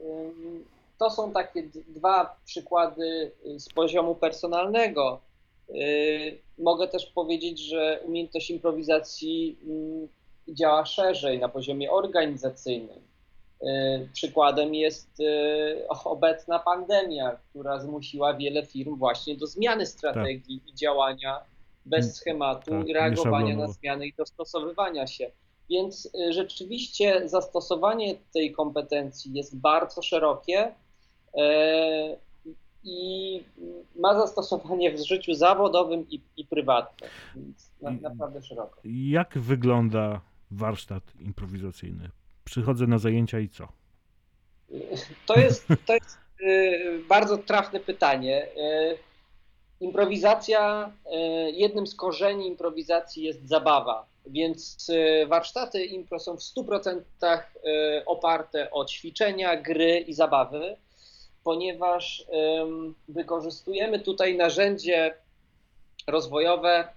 [0.00, 0.64] ym,
[0.98, 5.20] to są takie dwa przykłady y, z poziomu personalnego.
[5.70, 10.08] Y, Mogę też powiedzieć, że umiejętność improwizacji mm,
[10.48, 12.98] działa szerzej na poziomie organizacyjnym.
[13.62, 15.10] Y, Przykładem jest
[16.04, 21.40] obecna pandemia, która zmusiła wiele firm właśnie do zmiany strategii i działania
[21.86, 25.30] bez schematu tak, i reagowania na zmiany i dostosowywania się.
[25.72, 30.74] Więc y, rzeczywiście zastosowanie tej kompetencji jest bardzo szerokie
[31.34, 32.16] e,
[32.84, 33.44] i
[33.96, 37.10] ma zastosowanie w życiu zawodowym i, i prywatnym.
[37.36, 38.80] Więc na, naprawdę szeroko.
[38.84, 42.10] Jak wygląda warsztat improwizacyjny?
[42.44, 43.68] Przychodzę na zajęcia i co?
[45.26, 48.46] To jest, to jest y, bardzo trafne pytanie.
[48.46, 49.12] Y,
[49.82, 50.92] Improwizacja,
[51.52, 57.42] jednym z korzeni improwizacji jest zabawa, więc e, warsztaty impro są w 100% e,
[58.06, 60.76] oparte o ćwiczenia, gry i zabawy,
[61.44, 62.26] ponieważ
[63.08, 65.14] wykorzystujemy tutaj narzędzie
[66.06, 66.88] rozwojowe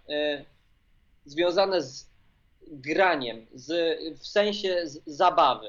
[1.26, 2.10] związane z
[2.68, 5.68] graniem, z, w sensie zabawy.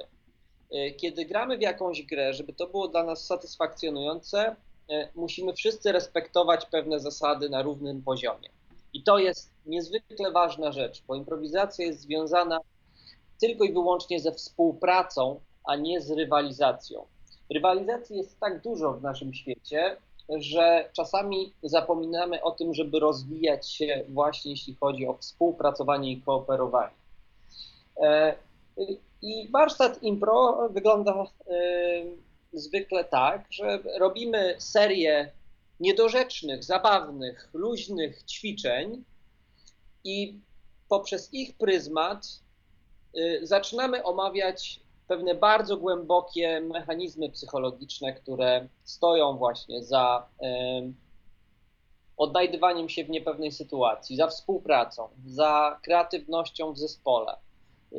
[0.96, 4.56] Kiedy gramy w jakąś grę, żeby to było dla nas satysfakcjonujące,
[5.14, 8.48] musimy wszyscy respektować pewne zasady na równym poziomie.
[8.96, 12.61] I to jest niezwykle ważna rzecz, bo improwizacja jest związana
[13.40, 17.06] tylko i wyłącznie ze współpracą, a nie z rywalizacją.
[17.54, 19.96] Rywalizacji jest tak dużo w naszym świecie,
[20.38, 26.94] że czasami zapominamy o tym, żeby rozwijać się właśnie jeśli chodzi o współpracowanie i kooperowanie.
[28.02, 28.35] E,
[29.22, 31.24] I warsztat impro wygląda e,
[32.52, 35.30] zwykle tak, że robimy serię
[35.80, 39.04] niedorzecznych, zabawnych, luźnych ćwiczeń
[40.04, 40.40] i
[40.88, 42.26] poprzez ich pryzmat
[43.16, 50.28] y, zaczynamy omawiać pewne bardzo głębokie mechanizmy psychologiczne, które stoją właśnie za
[52.16, 57.36] odnajdywaniem się w niepewnej sytuacji, za współpracą, za kreatywnością w zespole.
[57.92, 57.96] Y,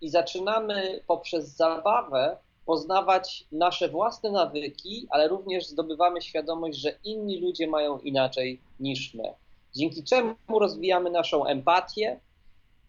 [0.00, 2.36] I zaczynamy poprzez zabawę
[2.70, 9.34] poznawać nasze własne nawyki, ale również zdobywamy świadomość, że inni ludzie mają inaczej niż my.
[9.74, 12.20] Dzięki czemu rozwijamy naszą empatię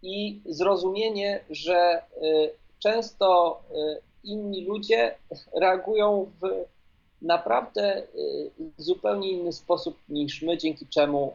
[0.02, 5.15] i zrozumienie, że y, często y, inni ludzie
[5.62, 6.65] reagują w
[7.22, 11.34] naprawdę y, zupełnie inny sposób niż my, dzięki czemu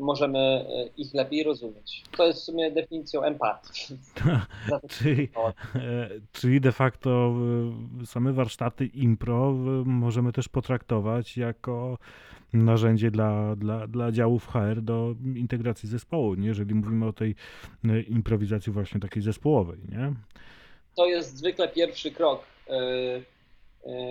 [0.00, 0.64] możemy e,
[0.96, 2.04] ich lepiej rozumieć.
[2.16, 3.96] To jest w sumie definicją empatii.
[4.98, 5.28] czyli,
[5.74, 7.34] e, czyli de facto
[8.02, 9.52] e, same warsztaty impro
[9.84, 11.98] możemy też potraktować jako
[12.52, 16.48] narzędzie dla, dla, dla działów HR do integracji zespołu, nie?
[16.48, 17.34] jeżeli mówimy o tej
[18.08, 19.78] improwizacji właśnie takiej zespołowej.
[19.88, 20.12] Nie?
[20.96, 22.42] To jest zwykle pierwszy krok.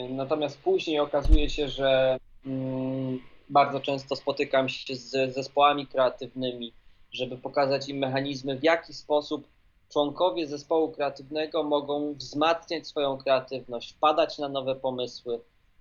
[0.09, 3.19] Natomiast później okazuje się, że mm,
[3.49, 6.73] bardzo często spotykam się z zespołami kreatywnymi,
[7.11, 9.47] żeby pokazać im mechanizmy, w jaki sposób
[9.89, 15.39] członkowie zespołu kreatywnego mogą wzmacniać swoją kreatywność, wpadać na nowe pomysły,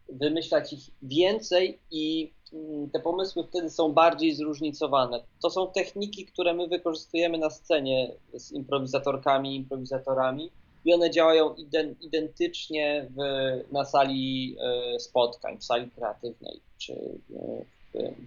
[0.09, 5.23] wymyślać ich więcej i mm, te pomysły wtedy są bardziej zróżnicowane.
[5.43, 10.51] To są techniki, które my wykorzystujemy na scenie z improwizatorkami, improwizatorami
[10.85, 11.55] i one działają
[12.01, 13.21] identycznie w,
[13.73, 16.93] na sali e, spotkań, w sali kreatywnej, czy
[17.37, 17.65] e,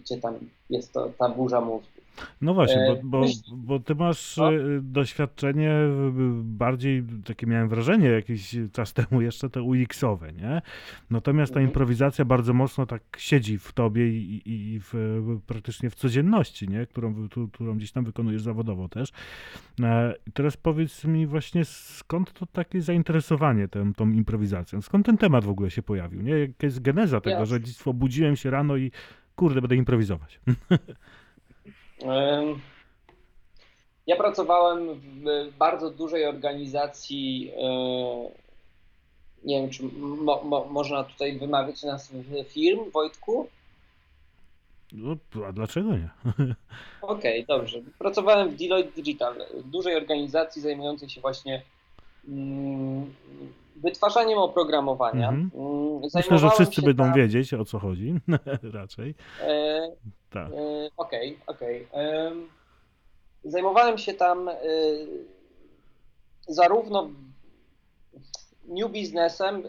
[0.02, 0.34] gdzie tam
[0.70, 2.02] jest to, ta burza mózgu.
[2.42, 4.50] No właśnie, bo, bo, bo ty masz no.
[4.82, 5.74] doświadczenie
[6.44, 10.62] bardziej, takie miałem wrażenie jakiś czas temu jeszcze te UX-owe, nie?
[11.10, 11.70] Natomiast ta mhm.
[11.70, 14.94] improwizacja bardzo mocno tak siedzi w tobie i, i w,
[15.48, 16.86] praktycznie w codzienności, nie?
[16.86, 19.12] Którą, którą gdzieś tam wykonujesz zawodowo też.
[19.82, 24.82] E, teraz powiedz mi właśnie skąd to takie zainteresowanie tą, tą improwizacją?
[24.82, 26.40] Skąd ten temat w ogóle się pojawił, nie?
[26.40, 27.50] Jaka jest geneza tego, yes.
[27.50, 28.92] że dziś obudziłem się rano i
[29.36, 30.40] kurde, będę improwizować.
[34.08, 37.52] Ja pracowałem w bardzo dużej organizacji.
[37.58, 37.70] E,
[39.44, 42.12] nie wiem, czy mo, mo, można tutaj wymawiać nas
[42.48, 43.50] firm, Wojtku?
[44.92, 45.16] No,
[45.48, 46.10] a dlaczego nie?
[47.02, 47.82] Okej, okay, dobrze.
[48.00, 51.62] Pracowałem w Deloitte Digital, dużej organizacji zajmującej się właśnie
[52.28, 53.14] mm,
[53.84, 55.30] wytwarzaniem oprogramowania.
[55.30, 55.52] Mhm.
[55.56, 57.14] Mm, Myślę, że wszyscy będą tam...
[57.14, 58.16] wiedzieć, o co chodzi,
[58.80, 59.16] raczej.
[59.42, 59.82] E,
[60.30, 60.48] tak.
[60.98, 61.88] Okej, okay, okej.
[61.92, 62.32] Okay.
[63.44, 64.56] Zajmowałem się tam e,
[66.48, 67.10] zarówno
[68.68, 69.64] new biznesem,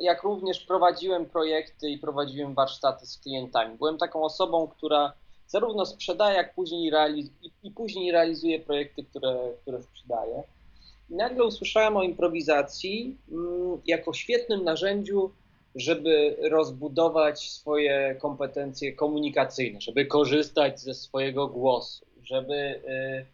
[0.00, 3.78] jak również prowadziłem projekty i prowadziłem warsztaty z klientami.
[3.78, 5.12] Byłem taką osobą, która
[5.46, 10.42] zarówno sprzedaje, jak później realiz- i, i później realizuje projekty, które, które sprzedaje.
[11.12, 15.30] I nagle usłyszałem o improwizacji mm, jako świetnym narzędziu,
[15.74, 23.26] żeby rozbudować swoje kompetencje komunikacyjne, żeby korzystać ze swojego głosu, żeby y,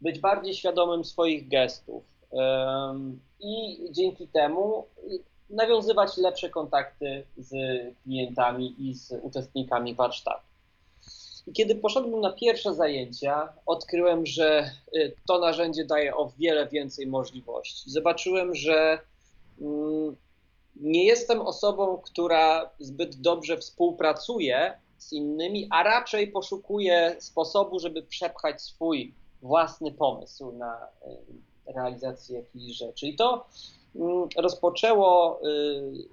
[0.00, 2.04] być bardziej świadomym swoich gestów
[3.40, 4.86] i dzięki temu
[5.50, 7.52] nawiązywać lepsze kontakty z
[8.02, 10.53] klientami i z uczestnikami warsztatu.
[11.46, 17.06] I kiedy poszedłem na pierwsze zajęcia, odkryłem, że y, to narzędzie daje o wiele więcej
[17.06, 17.90] możliwości.
[17.90, 18.98] Zobaczyłem, że
[19.60, 20.16] mm,
[20.76, 28.62] nie jestem osobą, która zbyt dobrze współpracuje z innymi, a raczej poszukuje sposobu, żeby przepchać
[28.62, 30.86] swój własny pomysł na
[31.66, 33.06] y, realizację jakiejś rzeczy.
[33.06, 33.46] I to
[33.96, 36.08] mm, rozpoczęło y,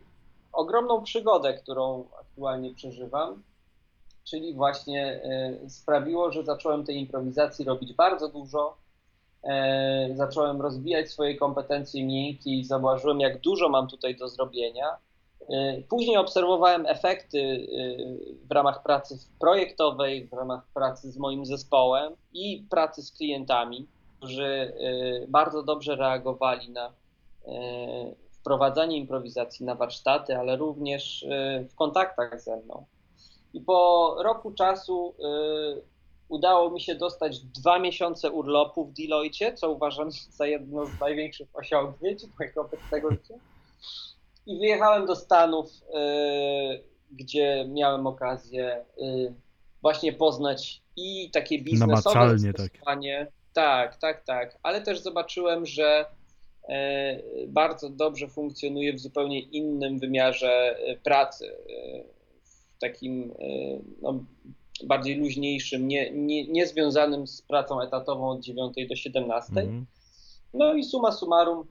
[0.53, 3.43] ogromną przygodę, którą aktualnie przeżywam
[4.23, 5.21] czyli właśnie
[5.65, 8.77] y, sprawiło, że zacząłem tej improwizacji robić bardzo dużo.
[9.43, 14.97] E, Zacząłem rozwijać swoje kompetencje miękkie i zauważyłem, jak dużo mam tutaj do zrobienia.
[15.49, 22.13] E, Później obserwowałem efekty e, w ramach pracy projektowej, w ramach pracy z moim zespołem
[22.33, 24.45] i pracy z klientami, którzy
[25.23, 26.93] e, bardzo dobrze reagowali na
[27.45, 27.51] e,
[28.31, 32.85] wprowadzanie improwizacji na warsztaty, ale również e, w kontaktach ze mną.
[33.53, 35.81] I po roku czasu e,
[36.29, 41.47] udało mi się dostać dwa miesiące urlopu w Deloitte, co uważam za jedno z największych
[41.53, 43.33] osiągnięć mojego obecnego życia.
[44.45, 49.33] I wyjechałem do Stanów, y, gdzie miałem okazję y,
[49.81, 52.61] właśnie poznać i takie biznesowe Namacalnie, tak.
[52.61, 53.27] zastosowanie.
[53.53, 54.57] Tak, tak, tak.
[54.63, 56.05] Ale też zobaczyłem, że
[56.63, 56.73] y,
[57.47, 61.55] bardzo dobrze funkcjonuje w zupełnie innym wymiarze y, pracy.
[62.81, 64.23] Takim y, no,
[64.83, 69.49] bardziej luźniejszym, nie, nie, nie związanym z pracą etatową od 9 do 17.
[69.49, 69.85] Mhm.
[70.53, 71.67] No i summa summarum,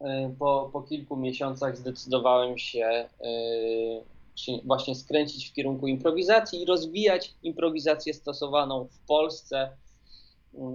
[0.00, 0.04] y,
[0.38, 4.04] po, po kilku miesiącach zdecydowałem się, y,
[4.34, 9.70] się właśnie skręcić w kierunku improwizacji i rozwijać improwizację stosowaną w Polsce.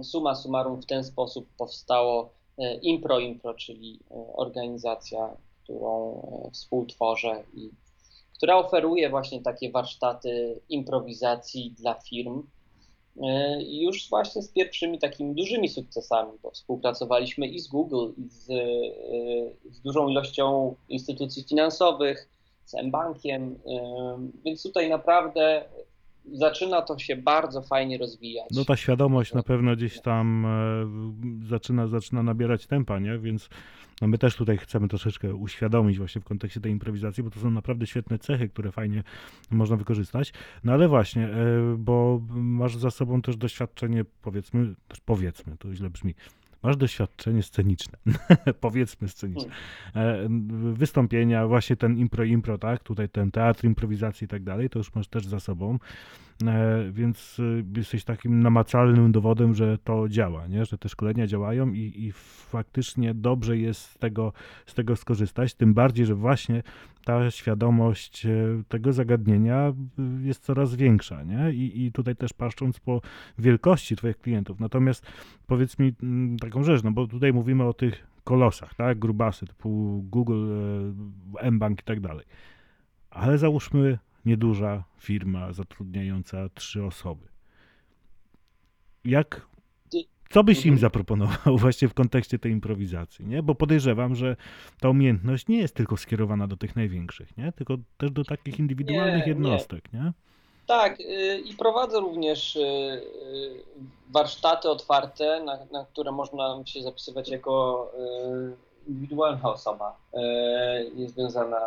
[0.00, 2.40] Y, Summa summarum w ten sposób powstało
[2.82, 4.00] Impro Impro, czyli
[4.34, 7.70] organizacja, którą współtworzę i
[8.40, 12.42] która oferuje właśnie takie warsztaty improwizacji dla firm.
[13.22, 18.50] E, Już właśnie z pierwszymi takimi dużymi sukcesami, bo współpracowaliśmy i z Google, i z,
[18.50, 18.54] e,
[19.72, 22.28] z dużą ilością instytucji finansowych,
[22.64, 25.64] z M-Bankiem, e, więc tutaj naprawdę
[26.32, 28.48] zaczyna to się bardzo fajnie rozwijać.
[28.54, 30.46] No ta świadomość na pewno gdzieś tam
[31.48, 33.18] zaczyna, zaczyna nabierać tempa, nie?
[33.18, 33.48] Więc
[34.00, 37.50] no my też tutaj chcemy troszeczkę uświadomić właśnie w kontekście tej improwizacji, bo to są
[37.50, 39.02] naprawdę świetne cechy, które fajnie
[39.50, 40.32] można wykorzystać.
[40.64, 45.90] No ale właśnie, e, bo masz za sobą też doświadczenie, powiedzmy, też powiedzmy, to źle
[45.90, 46.14] brzmi,
[46.62, 47.98] masz doświadczenie sceniczne,
[48.60, 49.52] powiedzmy sceniczne,
[49.94, 50.28] e,
[50.72, 55.08] wystąpienia, właśnie ten impro-impro, tak, tutaj ten teatr improwizacji i tak dalej, to już masz
[55.08, 55.78] też za sobą,
[56.92, 60.64] więc y, jesteś takim namacalnym dowodem, że to działa, nie?
[60.64, 62.12] że te szkolenia działają i, i
[62.50, 64.32] faktycznie dobrze jest z tego,
[64.66, 66.62] z tego skorzystać, tym bardziej, że właśnie
[67.04, 68.30] ta świadomość e,
[68.68, 69.72] tego zagadnienia
[70.22, 71.52] y, jest coraz większa, nie?
[71.52, 73.00] I, I tutaj też patrząc po
[73.38, 74.60] wielkości Twoich klientów.
[74.60, 75.06] Natomiast
[75.46, 78.98] powiedz mi mm, taką rzecz, no bo tutaj mówimy o tych kolosach, tak?
[78.98, 80.46] Grubasy typu Google,
[81.42, 82.26] e, mBank i tak dalej.
[83.10, 87.26] Ale załóżmy nieduża firma zatrudniająca trzy osoby.
[89.04, 89.46] Jak,
[90.30, 90.78] co byś im Mhm.
[90.80, 93.42] zaproponował właśnie w kontekście tej improwizacji, nie?
[93.42, 94.36] Bo podejrzewam, że
[94.80, 97.52] ta umiejętność nie jest tylko skierowana do tych największych, nie?
[97.52, 99.28] Tylko też do takich indywidualnych Nie, nie.
[99.28, 100.12] jednostek, nie?
[100.66, 103.02] Tak, y, i prowadzę również y, y,
[104.10, 107.92] warsztaty otwarte, na, na które można się zapisywać jako
[108.88, 109.96] indywidualna osoba
[110.94, 111.60] niezwiązana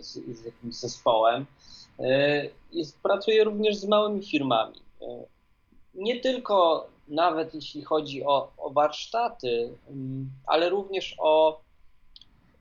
[0.00, 1.46] z, z jakimś zespołem.
[2.02, 4.78] Y, Jest, pracuję również z małymi firmami.
[5.02, 5.04] Y,
[5.94, 11.60] Nie tylko nawet jeśli chodzi o, o warsztaty, mm, ale również o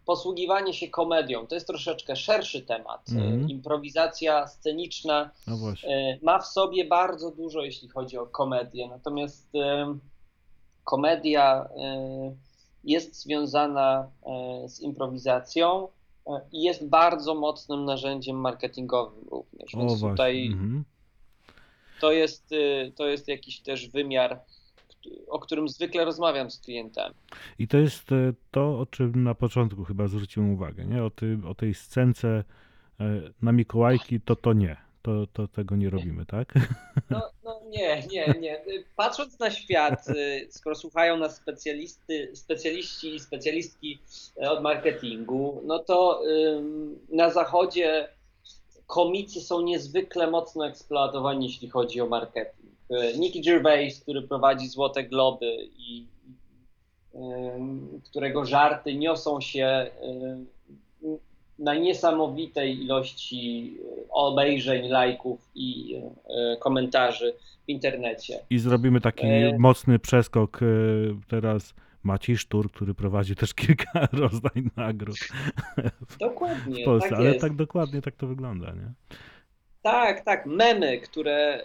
[0.05, 1.47] posługiwanie się komedią.
[1.47, 3.09] To jest troszeczkę szerszy temat.
[3.11, 3.49] Mhm.
[3.49, 5.55] Improwizacja sceniczna No.
[5.87, 8.87] E, ma w sobie bardzo dużo, jeśli chodzi o komedię.
[8.87, 9.95] Natomiast e,
[10.83, 12.35] komedia e,
[12.83, 16.00] jest związana e, z improwizacją e,
[16.51, 19.75] i jest bardzo mocnym narzędziem marketingowym również.
[19.75, 20.83] O Więc tutaj Mhm.
[22.01, 24.39] to jest, e, to jest jakiś też wymiar,
[25.27, 27.13] o którym zwykle rozmawiam z klientem.
[27.59, 31.03] I to jest e, to, o czym na początku chyba zwróciłem uwagę, nie?
[31.03, 32.43] O, ty, o tej scence
[32.99, 33.03] e,
[33.41, 34.77] na Mikołajki, to to nie.
[35.01, 36.53] To, to tego nie robimy, tak?
[37.09, 38.61] No, no nie, nie, nie.
[38.95, 43.99] Patrząc na świat, y, skoro słuchają nas specjalisty, specjaliści i specjalistki
[44.41, 46.21] e, od marketingu, no to
[47.09, 48.07] na zachodzie
[48.87, 52.75] komicy są niezwykle mocno eksploatowani, jeśli chodzi o marketing.
[52.91, 56.07] Y, Nicky Gervais, który prowadzi Złote Globy i
[58.03, 59.91] którego żarty niosą się
[61.61, 67.33] na niesamowitej ilości y, obejrzeń, lajków i y, komentarzy
[67.65, 68.39] w internecie.
[68.49, 69.57] I zrobimy taki E.
[69.59, 70.65] mocny przeskok e,
[71.27, 71.73] teraz.
[72.03, 75.17] Maciej Sztur, który prowadzi też kilka rozdań nagród
[76.09, 77.41] w Dokładnie, Polsce, tak ale jest.
[77.41, 78.91] tak dokładnie tak to wygląda, nie?
[79.81, 80.45] Tak, tak.
[80.45, 81.63] Memy, które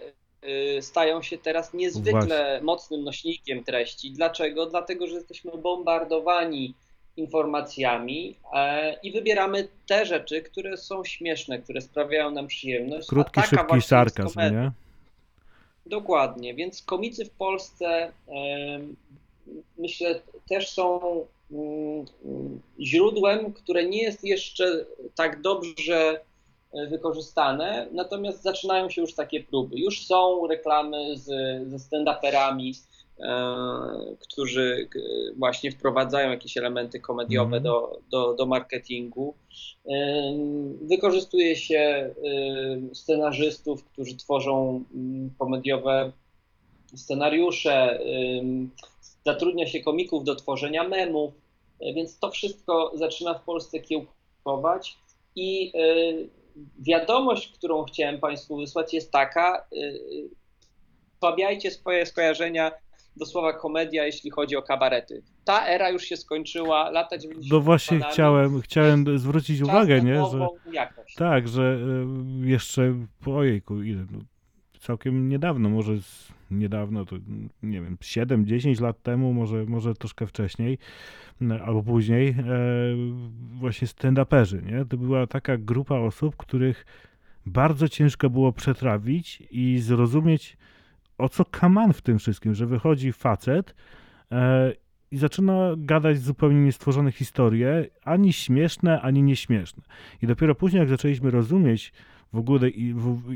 [0.81, 2.59] stają się teraz niezwykle Właśnie.
[2.61, 4.11] mocnym nośnikiem treści.
[4.11, 4.65] Dlaczego?
[4.65, 6.73] Dlatego, że jesteśmy bombardowani
[7.17, 13.07] informacjami e, i wybieramy te rzeczy, które są śmieszne, które sprawiają nam przyjemność.
[13.07, 14.71] Krótki, szybki sarkazm, nie?
[15.85, 18.11] Dokładnie, więc komicy w Polsce
[19.77, 20.99] myślę też są
[21.51, 22.05] mm,
[22.79, 26.19] źródłem, które nie jest jeszcze tak dobrze
[26.73, 29.79] e, wykorzystane, natomiast zaczynają się już takie próby.
[29.79, 31.25] Już są reklamy z,
[31.69, 32.73] ze stand-uperami,
[34.19, 34.99] którzy k-
[35.37, 37.63] właśnie wprowadzają jakieś elementy komediowe Mhm.
[37.63, 39.33] do, do, do marketingu.
[39.91, 42.13] Ym, Wykorzystuje się
[42.93, 46.11] scenarzystów, którzy tworzą ym, komediowe
[46.95, 47.99] scenariusze,
[49.25, 51.33] zatrudnia się komików do tworzenia memów,
[51.95, 54.97] więc to wszystko zaczyna w Polsce kiełkować
[55.35, 55.71] i
[56.79, 59.67] wiadomość, którą chciałem Państwu wysłać jest taka,
[61.19, 62.71] słabiajcie swoje skojarzenia
[63.25, 65.21] słowa komedia, jeśli chodzi o kabarety.
[65.45, 67.51] Ta era już się skończyła, lata 90.
[67.51, 71.15] No właśnie chciałem, chciałem zwrócić uwagę, nie, że jakość.
[71.15, 71.79] tak, że
[72.43, 72.95] e, jeszcze,
[73.25, 74.19] ojejku, ile, no,
[74.79, 77.15] całkiem niedawno, może z, niedawno, to
[77.63, 80.77] nie wiem, 7-10 lat temu, może, może troszkę wcześniej,
[81.41, 82.35] no, albo później, e,
[83.53, 84.85] właśnie stand-uperzy, nie?
[84.85, 86.85] To była taka grupa osób, których
[87.45, 90.57] bardzo ciężko było przetrawić i zrozumieć,
[91.17, 93.75] o co kaman w tym wszystkim, że wychodzi facet
[94.31, 94.73] e,
[95.11, 99.83] i zaczyna gadać zupełnie niestworzone historie, ani śmieszne, ani nieśmieszne.
[100.21, 101.93] I dopiero później, jak zaczęliśmy rozumieć
[102.33, 102.69] w ogóle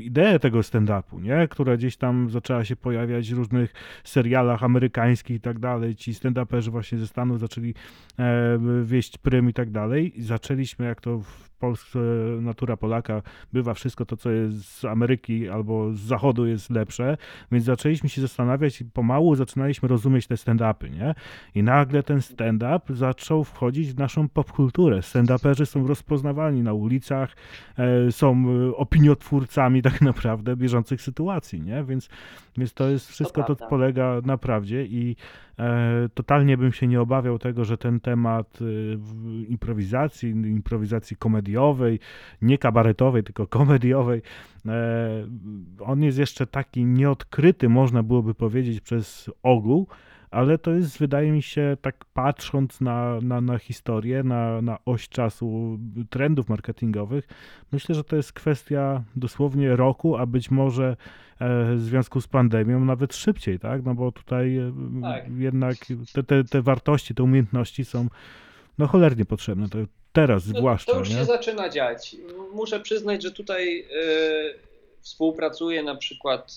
[0.00, 1.48] ideę tego stand-upu, nie?
[1.48, 3.72] która gdzieś tam zaczęła się pojawiać w różnych
[4.04, 7.74] serialach amerykańskich i tak dalej, ci stand-uperzy właśnie ze Stanów zaczęli
[8.18, 11.98] e, wieść prym i tak dalej i zaczęliśmy, jak to w Polsce
[12.40, 17.16] natura Polaka bywa, wszystko to, co jest z Ameryki albo z Zachodu jest lepsze,
[17.52, 21.14] więc zaczęliśmy się zastanawiać i pomału zaczynaliśmy rozumieć te stand-upy, nie?
[21.54, 24.98] I nagle ten stand-up zaczął wchodzić w naszą popkulturę.
[24.98, 27.36] Stand-uperzy są rozpoznawani na ulicach,
[27.78, 31.84] e, są e, opiniotwórcami tak naprawdę bieżących sytuacji, nie?
[31.84, 32.08] Więc,
[32.56, 33.66] więc to jest wszystko, to, prawda.
[33.66, 35.16] polega na prawdzie i
[36.14, 38.64] totalnie bym się nie obawiał tego, że ten temat e,
[38.96, 41.98] w improwizacji, improwizacji komediowej,
[42.42, 44.22] nie kabaretowej, tylko komediowej,
[44.66, 45.26] e,
[45.80, 49.86] on jest jeszcze taki nieodkryty, można byłoby powiedzieć, przez ogół,
[50.32, 55.08] ale to jest, wydaje mi się, tak patrząc na, na, na historię, na, na oś
[55.08, 55.78] czasu
[56.10, 57.28] trendów marketingowych,
[57.72, 60.96] myślę, że to jest kwestia dosłownie roku, a być może
[61.38, 63.84] e, w związku z pandemią nawet szybciej, tak?
[63.84, 64.72] No bo tutaj e,
[65.02, 65.24] Tak.
[65.38, 65.76] jednak
[66.12, 68.08] te, te, te wartości, te umiejętności są
[68.78, 69.68] no cholernie potrzebne.
[69.68, 69.78] To
[70.12, 71.16] teraz No, zwłaszcza, to już nie?
[71.16, 72.16] się zaczyna dziać.
[72.54, 74.71] Muszę przyznać, że tutaj y,
[75.02, 76.56] współpracuję na przykład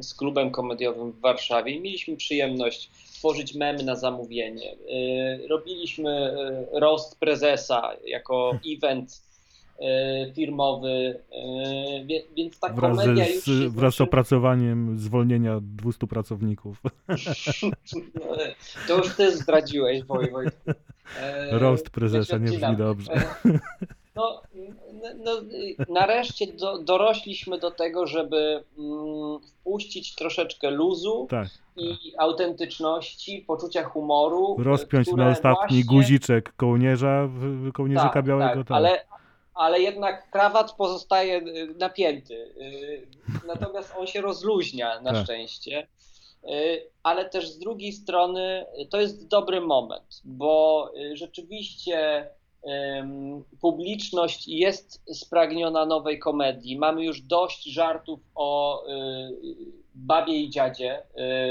[0.00, 4.72] z klubem komediowym w Warszawie i mieliśmy przyjemność tworzyć memy na zamówienie.
[4.72, 6.34] Y, robiliśmy
[6.74, 9.22] y, roast prezesa jako event
[9.80, 11.20] y, firmowy,
[12.36, 16.82] więc ta Wraz, komedia już z, się wraz z opracowaniem zwolnienia 200 pracowników.
[18.14, 18.36] No,
[18.88, 20.70] To już ty zdradziłeś, Woj, Wojtku.
[21.20, 23.12] E, Roast prezesa, nie brzmi dobrze.
[24.18, 24.42] E, No,
[24.92, 25.32] no, no,
[25.88, 34.56] nareszcie do, dorośliśmy do tego, żeby mm, wpuścić troszeczkę luzu Tak, i autentyczności, poczucia humoru.
[34.58, 38.54] rozpiąć które na ostatni właśnie- guziczek kołnierza, w- kołnierzyka tak, białego.
[38.54, 38.76] tak, tak.
[38.76, 39.04] ale,
[39.54, 42.34] ale jednak krawat pozostaje y, napięty.
[42.34, 43.06] y,
[43.46, 45.24] Natomiast on się rozluźnia na Tak.
[45.24, 45.86] szczęście.
[47.02, 52.28] Ale też z drugiej strony to jest dobry moment, bo rzeczywiście
[53.60, 56.78] publiczność jest spragniona nowej komedii.
[56.78, 58.90] Mamy już dość żartów o y,
[59.94, 61.02] babie i dziadzie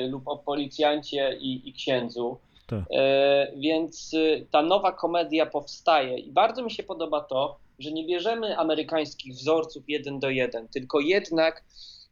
[0.06, 2.38] y, lub o policjancie i, i księdzu.
[2.68, 2.84] Tak.
[2.92, 8.06] E, Więc y, ta nowa komedia powstaje i bardzo mi się podoba to, że nie
[8.06, 11.64] bierzemy amerykańskich wzorców jeden do jeden, tylko jednak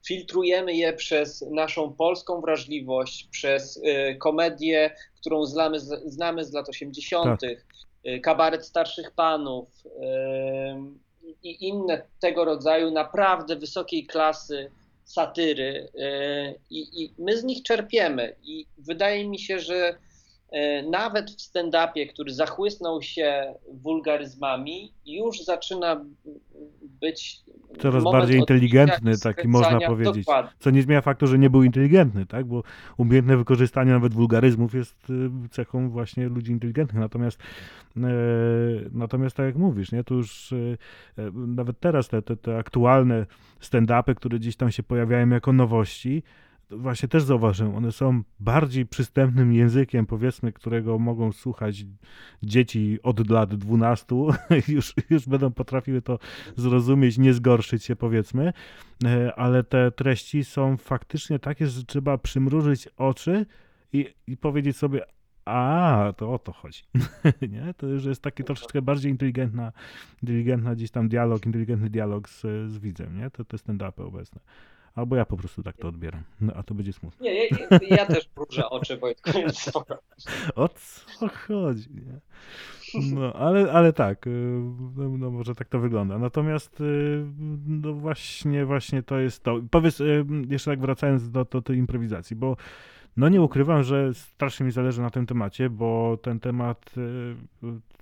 [0.08, 3.82] filtrujemy je przez naszą polską wrażliwość, przez
[4.20, 7.62] komedię, którą znamy, z- znamy z lat 80., y,
[8.24, 9.68] kabaret starszych panów
[10.74, 11.00] ym,
[11.44, 14.72] i inne tego rodzaju naprawdę wysokiej klasy
[15.04, 18.36] satyry y, i, i my z nich czerpiemy.
[18.44, 19.98] I wydaje mi się, że
[20.90, 26.06] nawet w stand-upie, który zachłysnął się wulgaryzmami, już zaczyna
[27.02, 27.46] być
[27.80, 30.26] Coraz bardziej inteligentny, taki można powiedzieć.
[30.26, 30.52] Dokładnie.
[30.60, 32.46] Co nie zmienia faktu, że nie był inteligentny, tak?
[32.46, 32.64] Bo
[32.98, 37.00] umiejętne wykorzystanie nawet wulgaryzmów jest y, cechą właśnie ludzi inteligentnych.
[37.00, 37.40] Natomiast,
[37.98, 38.02] e,
[38.92, 40.04] natomiast tak jak mówisz, nie?
[40.04, 40.56] To już e,
[41.18, 43.26] e, nawet teraz te, te, te aktualne
[43.62, 46.24] stand-upy, które gdzieś tam się pojawiają jako nowości,
[46.70, 51.86] właśnie też zauważyłem, one są bardziej przystępnym językiem, powiedzmy, którego mogą słuchać
[52.44, 54.16] dzieci od lat 12,
[54.68, 56.20] już, już będą potrafiły to
[56.56, 58.54] zrozumieć, nie zgorszyć się, powiedzmy,
[59.06, 63.46] e, ale te treści są faktycznie takie, że trzeba przymrużyć oczy
[63.94, 65.02] i, i powiedzieć sobie,
[65.46, 66.84] a, to o to chodzi.
[67.54, 67.74] nie?
[67.78, 69.72] To już jest taki troszeczkę bardziej inteligentna,
[70.22, 72.42] inteligentna gdzieś tam dialog, inteligentny dialog z,
[72.72, 73.30] z widzem, nie?
[73.30, 74.42] To te stand-upy obecne.
[74.96, 76.24] Albo ja po prostu tak to odbieram.
[76.42, 77.24] No, a to będzie smutne.
[77.26, 77.50] Nie, ja,
[77.90, 79.98] ja też mrużę oczy, Wojtku, więc spoko.
[80.56, 82.20] O co chodzi, nie?
[83.16, 84.62] No, ale, ale tak, y,
[84.96, 86.18] no, no może tak to wygląda.
[86.18, 87.26] Natomiast y,
[87.68, 89.62] no właśnie, właśnie to jest to.
[89.72, 92.58] Powiedz, y, jeszcze tak wracając do, do tej improwizacji, bo
[93.18, 96.96] no nie ukrywam, że strasznie mi zależy na tym temacie, bo ten temat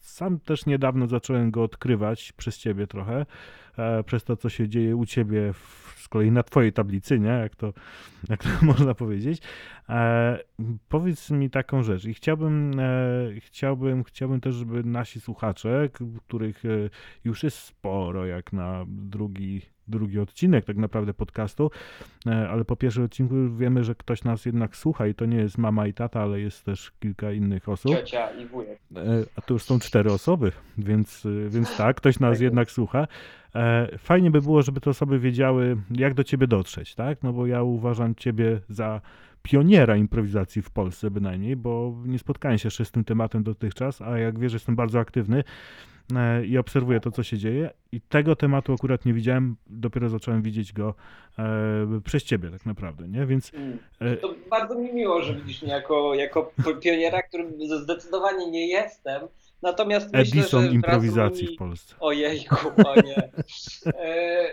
[0.02, 3.26] sam też niedawno zacząłem go odkrywać przez ciebie trochę,
[4.06, 7.30] przez to, co się dzieje u ciebie w kolei na twojej tablicy, nie?
[7.30, 7.74] Jak to,
[8.30, 9.42] jak to można powiedzieć.
[9.90, 10.40] E,
[10.90, 15.90] powiedz mi taką rzecz i chciałbym, e, chciałbym, chciałbym też, żeby nasi słuchacze,
[16.28, 16.70] których e,
[17.24, 21.72] już jest sporo, jak na drugi drugi odcinek tak naprawdę podcastu,
[22.26, 25.58] ale po pierwszym odcinku już wiemy, że ktoś nas jednak słucha i to nie jest
[25.58, 27.92] mama i tata, ale jest też kilka innych osób.
[27.92, 28.80] Ciocia i wujek.
[29.36, 33.08] A to już są cztery osoby, więc, więc tak, ktoś nas jednak słucha.
[33.98, 37.24] Fajnie by było, żeby te osoby wiedziały, jak do ciebie dotrzeć, tak?
[37.24, 39.02] No bo ja uważam ciebie za
[39.44, 44.18] pioniera improwizacji w Polsce bynajmniej, bo nie spotkałem się jeszcze z tym tematem dotychczas, a
[44.18, 45.44] jak wiesz, jestem bardzo aktywny
[46.16, 50.42] e, i obserwuję to, co się dzieje i tego tematu akurat nie widziałem, dopiero zacząłem
[50.42, 50.96] widzieć go
[51.40, 53.26] e, przez ciebie tak naprawdę, nie?
[53.26, 53.54] Więc...
[53.54, 53.80] Mm.
[54.00, 54.18] E...
[54.18, 57.52] To bardzo mi miło, że widzisz mnie jako, jako pioniera, którym
[57.84, 59.22] zdecydowanie nie jestem,
[59.64, 61.56] Natomiast Edison myślę, że improwizacji mi...
[61.56, 61.96] w Polsce.
[62.00, 63.16] Ojejku, panie.
[63.86, 64.46] E,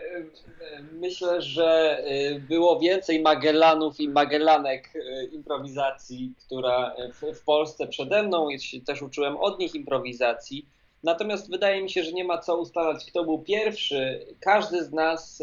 [0.93, 8.23] myślę, że e, było więcej Magellanów i Magellanek e, improwizacji, która w, w Polsce przede
[8.23, 8.49] mną,
[8.87, 10.67] też uczyłem od nich improwizacji.
[11.03, 14.27] Natomiast wydaje mi się, że nie ma co ustalać, kto był pierwszy.
[14.41, 15.43] Każdy z nas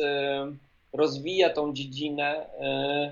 [0.94, 2.50] rozwija tą dziedzinę.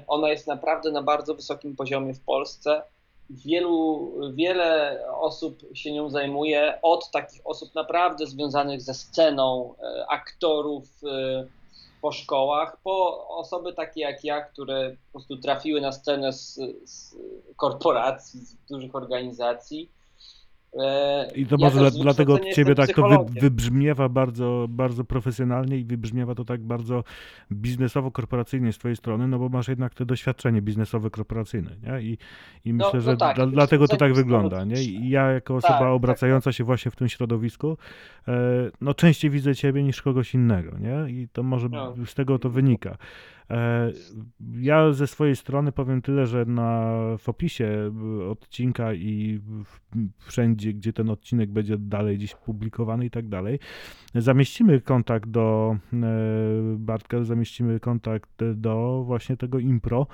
[0.07, 2.81] Ona jest naprawdę na bardzo wysokim poziomie w Polsce
[3.29, 9.73] wielu, wiele osób się nią zajmuje, od takich osób naprawdę związanych ze sceną,
[10.09, 10.83] aktorów
[12.01, 17.15] po szkołach, po osoby takie jak ja, które po prostu trafiły na scenę z, z
[17.55, 19.91] korporacji, z dużych organizacji
[21.35, 26.35] I to może dlatego od ciebie tak to wy, wybrzmiewa bardzo, bardzo profesjonalnie i wybrzmiewa
[26.35, 27.03] to tak bardzo
[27.51, 32.01] biznesowo-korporacyjnie z twojej strony, no bo masz jednak to doświadczenie biznesowe-korporacyjne, nie?
[32.01, 32.17] I,
[32.65, 34.83] i no, myślę, no, że tak, dla, dlatego to tak wygląda, nie?
[34.83, 37.77] I ja jako osoba tak, obracająca tak, się właśnie w tym środowisku,
[38.27, 38.33] e,
[38.81, 41.11] no częściej widzę ciebie niż kogoś innego, nie?
[41.11, 41.95] I to może no.
[42.05, 42.97] z tego to wynika.
[43.49, 43.91] E,
[44.53, 47.91] ja ze swojej strony powiem tyle, że na, w opisie
[48.29, 49.39] odcinka i
[50.17, 53.59] wszędzie, gdzie ten odcinek będzie dalej dziś publikowany i tak dalej,
[54.15, 55.97] zamieścimy kontakt do e,
[56.77, 60.07] Bartka, zamieścimy kontakt do właśnie tego impro,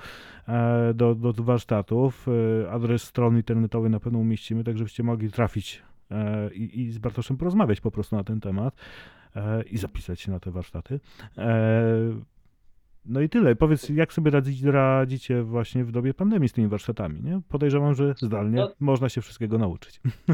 [0.48, 2.26] e, do, do warsztatów.
[2.70, 5.82] Adres strony internetowej na pewno umieścimy, tak żebyście mogli trafić
[6.54, 8.76] i, i z Bartoszem porozmawiać po prostu na ten temat
[9.70, 11.00] i zapisać się na te warsztaty.
[13.06, 13.56] No i tyle.
[13.56, 17.40] Powiedz, jak sobie radzić, radzicie właśnie w dobie pandemii z tymi warsztatami, nie?
[17.48, 20.00] Podejrzewam, że zdalnie no, można się wszystkiego nauczyć.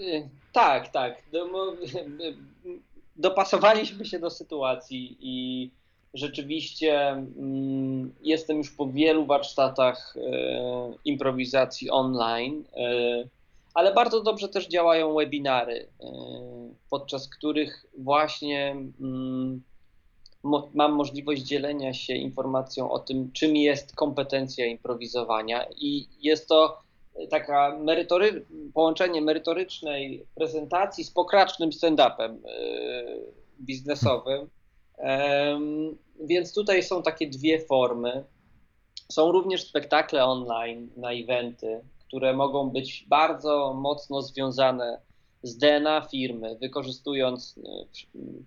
[0.00, 1.22] Y, tak, tak.
[3.16, 5.70] Dopasowaliśmy się do sytuacji i
[6.14, 10.20] rzeczywiście mm, jestem już po wielu warsztatach y,
[11.04, 13.28] improwizacji online, y,
[13.74, 15.86] ale bardzo dobrze też działają webinary,
[16.90, 19.62] podczas których właśnie mm,
[20.48, 26.78] mo mam możliwość dzielenia się informacją o tym, czym jest kompetencja improwizowania i jest to
[27.30, 34.50] taka merytory połączenie merytorycznej prezentacji z pokracznym stand-upem yy, biznesowym.
[36.20, 38.24] Więc tutaj są takie dwie formy.
[39.12, 45.00] Są również spektakle online na eventy, które mogą być bardzo mocno związane
[45.42, 48.44] z DNA firmy, wykorzystując yy,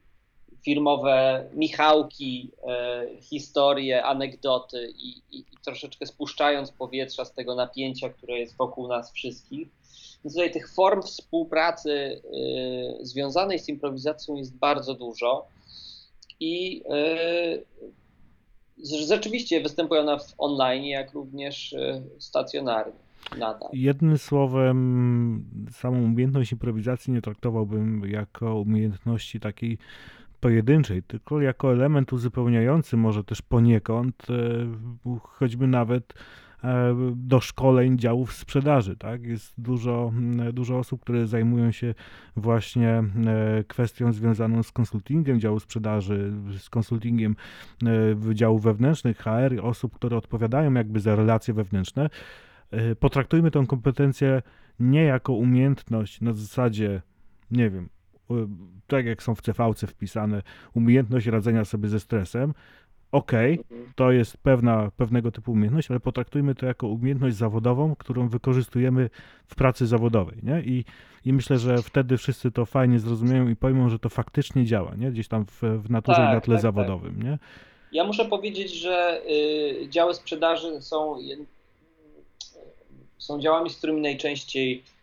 [0.62, 8.40] firmowe Michałki, e, historie, anegdoty i, i, i, troszeczkę spuszczając powietrza z tego napięcia, które
[8.40, 9.68] jest wokół nas wszystkich.
[10.24, 12.22] Więc tutaj tych form współpracy
[13.02, 15.48] e, związanej z improwizacją jest bardzo dużo
[16.40, 17.58] i e,
[19.08, 21.76] rzeczywiście występują one w online, jak również
[22.20, 22.94] stacjonarnie.
[23.38, 23.70] Nadal.
[23.74, 29.78] Jednym słowem, samą umiejętność improwizacji nie traktowałbym jako umiejętności takiej
[30.42, 36.14] pojedynczej, tylko jako element uzupełniający, może też poniekąd, e, choćby nawet
[36.64, 38.98] e, do szkoleń działów sprzedaży.
[38.98, 39.24] Tak?
[39.24, 40.12] Jest dużo,
[40.54, 41.94] dużo osób, które zajmują się
[42.36, 43.04] właśnie e,
[43.68, 47.36] kwestią związaną z konsultingiem działu sprzedaży, z konsultingiem
[48.16, 52.10] wydziałów wewnętrznych, HR, osób, które odpowiadają jakby za relacje wewnętrzne.
[53.00, 54.42] Potraktujmy tę kompetencję
[54.80, 57.02] nie jako umiejętność na zasadzie,
[57.52, 57.90] nie wiem,
[58.88, 60.42] tak jak są w CV-ce wpisane,
[60.76, 62.54] umiejętność radzenia sobie ze stresem.
[63.12, 63.94] Okej, Mhm.
[63.96, 69.10] to jest pewna, pewnego typu umiejętność, ale potraktujmy to jako umiejętność zawodową, którą wykorzystujemy
[69.46, 70.62] w pracy zawodowej, nie?
[70.62, 70.86] I,
[71.26, 75.12] i myślę, że wtedy wszyscy to fajnie zrozumieją i pojmą, że to faktycznie działa, nie?
[75.12, 76.62] Gdzieś tam w, w naturze i Tak, na tle tak, tak.
[76.62, 77.38] zawodowym, nie?
[77.92, 79.22] Ja muszę powiedzieć, że
[79.84, 81.46] y, działy sprzedaży są, jed-
[83.18, 85.01] są działami, z którymi najczęściej y,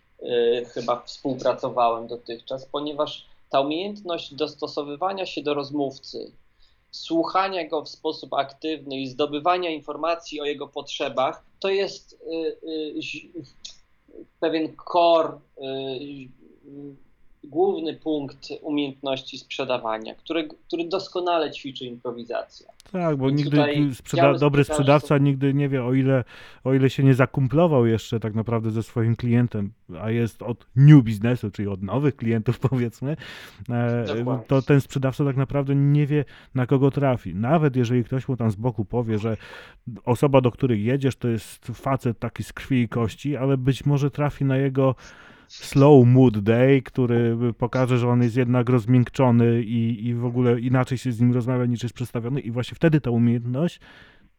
[0.74, 6.32] chyba współpracowałem dotychczas, ponieważ ta umiejętność dostosowywania się do rozmówcy,
[6.90, 13.42] słuchania go w sposób aktywny i zdobywania informacji o jego potrzebach, to jest y, y,
[14.40, 14.74] pewien
[15.58, 16.28] y, y,
[17.44, 22.66] główny punkt umiejętności sprzedawania, który, który doskonale ćwiczy improwizacja.
[22.92, 23.58] Tak, bo Więc nigdy
[23.94, 26.24] sprzeda- dobry sprzedawca nigdy nie wie, o ile,
[26.64, 31.04] o ile się nie zakumplował jeszcze tak naprawdę ze swoim klientem, a jest od new
[31.04, 33.16] biznesu, czyli od nowych klientów powiedzmy,
[33.70, 34.44] e, Dokładnie.
[34.46, 36.24] to ten sprzedawca tak naprawdę nie wie,
[36.54, 37.34] na kogo trafi.
[37.34, 39.36] Nawet jeżeli ktoś mu tam z boku powie, że
[40.04, 44.10] osoba, do której jedziesz, to jest facet taki z krwi i kości, ale być może
[44.10, 44.94] trafi na jego
[45.48, 50.98] slow mood day, który pokaże, że on jest jednak rozmiękczony i, i w ogóle inaczej
[50.98, 53.80] się z nim rozmawia niż jest przedstawiony i właśnie wtedy ta umiejętność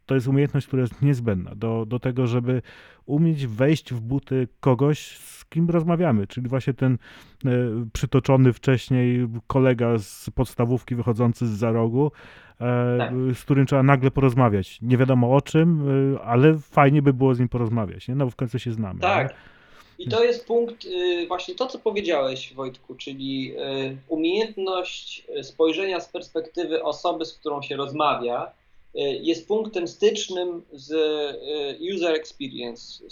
[0.10, 2.62] to jest umiejętność, która jest niezbędna do, do tego, żeby
[3.05, 6.97] umieć wejść w buty kogoś, z kim rozmawiamy, czyli właśnie ten
[7.45, 7.49] e,
[7.93, 12.12] przytoczony wcześniej kolega z podstawówki wychodzący z za rogu,
[12.62, 13.14] e, Tak.
[13.34, 14.82] z którym trzeba nagle porozmawiać.
[14.82, 15.86] Nie wiadomo o czym,
[16.16, 18.16] e, ale fajnie by było z nim porozmawiać, nie?
[18.16, 18.99] No bo w końcu się znamy.
[18.99, 19.30] Tak.
[19.30, 19.36] nie?
[20.00, 26.00] I to jest punkt, y, właśnie to, co powiedziałeś, Wojtku, czyli y, umiejętność y, spojrzenia
[26.00, 28.52] z perspektywy osoby, z którą się rozmawia,
[29.22, 30.91] jest punktem stycznym z
[31.95, 33.04] user experience,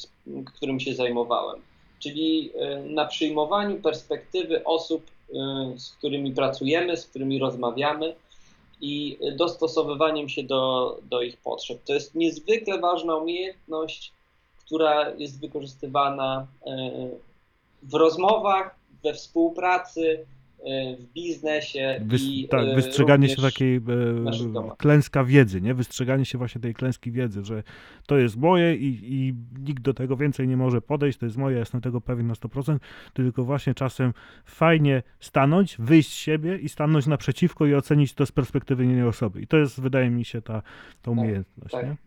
[0.45, 1.61] którym się zajmowałem.
[1.99, 2.51] Czyli
[2.85, 5.05] na przyjmowaniu perspektywy osób,
[5.77, 8.15] z którymi pracujemy, z którymi rozmawiamy
[8.81, 11.83] i dostosowywaniem się do, do ich potrzeb.
[11.83, 14.13] To jest niezwykle ważna umiejętność,
[14.67, 16.71] która jest wykorzystywana e,
[17.83, 20.25] w rozmowach, we współpracy,
[20.65, 23.81] e, w biznesie Wys, i tak, e, wystrzeganie się takiej
[24.77, 25.73] klęska wiedzy, nie?
[25.73, 27.63] Wystrzeganie się właśnie tej klęski wiedzy, że
[28.07, 31.57] to jest moje i, i nikt do tego więcej nie może podejść, to jest moje,
[31.57, 32.77] jestem tego pewien na 100%,
[33.13, 34.13] tylko właśnie czasem
[34.45, 39.41] fajnie stanąć, wyjść z siebie i stanąć naprzeciwko i ocenić to z perspektywy innej osoby.
[39.41, 40.61] I to jest, wydaje mi się, ta,
[41.01, 41.85] ta umiejętność, tak.
[41.85, 42.06] nie?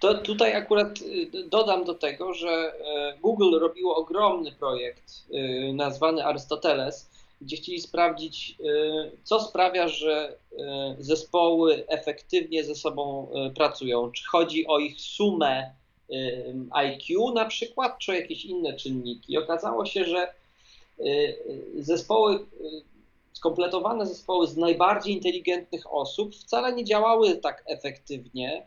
[0.00, 6.24] To tutaj akurat y, dodam do tego, że e, Google robiło ogromny projekt y, nazwany
[6.24, 7.12] Arystoteles,
[7.42, 10.56] gdzie chcieli sprawdzić, y, co sprawia, że y,
[10.98, 14.12] zespoły efektywnie ze sobą y, pracują.
[14.12, 15.70] Czy chodzi o ich sumę
[16.70, 19.32] IQ na przykład, czy o jakieś inne czynniki.
[19.32, 20.34] I okazało się, że
[21.78, 22.38] zespoły,
[23.32, 28.66] skompletowane zespoły z najbardziej inteligentnych osób wcale nie działały tak efektywnie.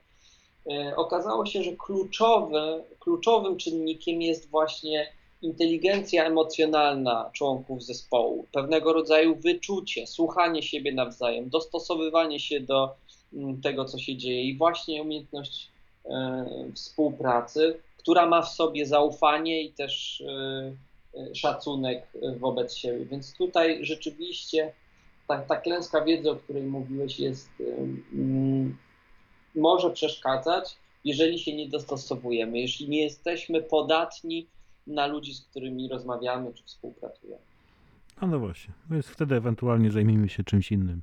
[0.71, 5.07] E, Okazało się, że kluczowy, kluczowym czynnikiem jest właśnie
[5.41, 12.95] inteligencja emocjonalna członków zespołu, pewnego rodzaju wyczucie, słuchanie siebie nawzajem, dostosowywanie się do
[13.33, 15.71] mm, tego, co się dzieje i właśnie umiejętność
[16.05, 16.45] e,
[16.75, 22.07] współpracy, która ma w sobie zaufanie i też e, szacunek
[22.39, 23.05] wobec siebie.
[23.05, 24.73] Więc tutaj rzeczywiście
[25.27, 27.49] ta, ta klęska wiedzy, o której mówiłeś, jest
[28.13, 28.77] mm,
[29.55, 34.47] może przeszkadzać, jeżeli się nie dostosowujemy, jeśli nie jesteśmy podatni
[34.87, 37.41] na ludzi, z którymi rozmawiamy czy współpracujemy.
[38.19, 41.01] A no właśnie, więc wtedy ewentualnie zajmijmy się czymś innym.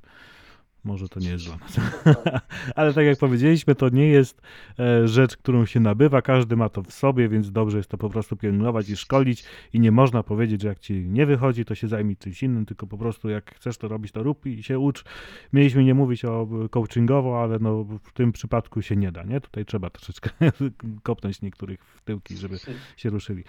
[0.83, 1.79] Może to nie jest dla nas.
[2.75, 4.41] Ale tak jak powiedzieliśmy, to nie jest
[4.79, 6.21] e, rzecz, którą się nabywa.
[6.21, 9.43] Każdy ma to w sobie, więc dobrze jest to po prostu pielęgnować i szkolić.
[9.73, 12.87] I nie można powiedzieć, że jak ci nie wychodzi, to się zajmij czymś innym, tylko
[12.87, 15.03] po prostu jak chcesz to robić, to rób i się ucz.
[15.53, 19.41] Mieliśmy nie mówić o coachingowo, ale no w tym przypadku się nie da, nie?
[19.41, 20.29] Tutaj trzeba troszeczkę
[21.03, 22.57] kopnąć niektórych w tyłki, żeby
[22.97, 23.43] się ruszyli.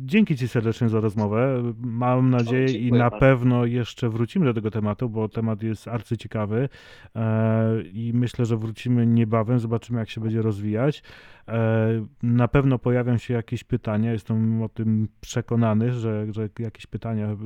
[0.00, 1.62] Dzięki Ci serdecznie za rozmowę.
[1.80, 3.18] Mam nadzieję i dziękuję na bardzo.
[3.18, 6.68] pewno jeszcze wrócimy do tego tematu, bo temat jest arcyciekawy
[7.16, 11.02] e, i myślę, że wrócimy niebawem, zobaczymy jak się będzie rozwijać.
[11.48, 17.36] E, na pewno pojawią się jakieś pytania, jestem o tym przekonany, że, że jakieś pytania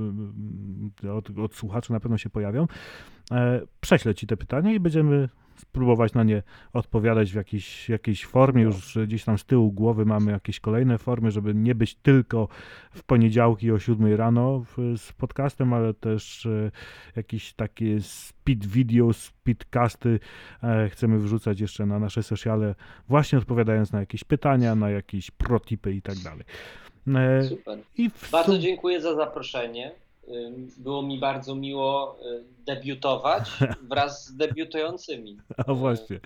[1.04, 2.66] e, od, od słuchaczy na pewno się pojawią.
[3.30, 5.28] E, prześlę Ci te pytania i będziemy
[5.62, 6.42] spróbować na nie
[6.72, 8.62] odpowiadać w jakiejś, jakiejś formie.
[8.62, 12.48] Już gdzieś tam z tyłu głowy mamy jakieś kolejne formy, żeby nie być tylko
[12.92, 14.64] w poniedziałki o 7 rano
[14.96, 16.70] z podcastem, ale też e,
[17.16, 20.20] jakieś takie speed video, speedcasty
[20.62, 22.74] e, chcemy wrzucać jeszcze na nasze sociale,
[23.08, 26.44] właśnie odpowiadając na jakieś pytania, na jakieś protipy i tak dalej.
[27.08, 27.78] E, Super.
[27.96, 30.01] I w Bardzo dziękuję za zaproszenie.
[30.78, 33.50] Było mi bardzo miło y, debiutować
[33.90, 35.36] wraz z debiutującymi.
[35.66, 36.20] A właśnie,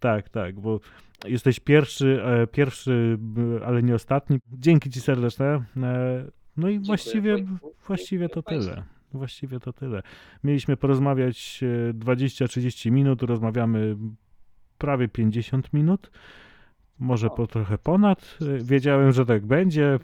[0.00, 0.80] tak, tak, bo
[1.24, 4.38] jesteś pierwszy, e, pierwszy, b- ale nie ostatni.
[4.52, 5.64] Dzięki Ci serdeczne.
[5.76, 6.24] E,
[6.56, 7.36] No i właściwie,
[7.86, 8.82] właściwie to Dziękuję tyle.
[9.12, 10.02] Właściwie to tyle.
[10.44, 13.96] Mieliśmy porozmawiać e, 20-30 minut, rozmawiamy
[14.78, 16.10] prawie 50 minut.
[16.98, 18.38] Może po trochę ponad.
[18.62, 19.98] Wiedziałem, że tak będzie.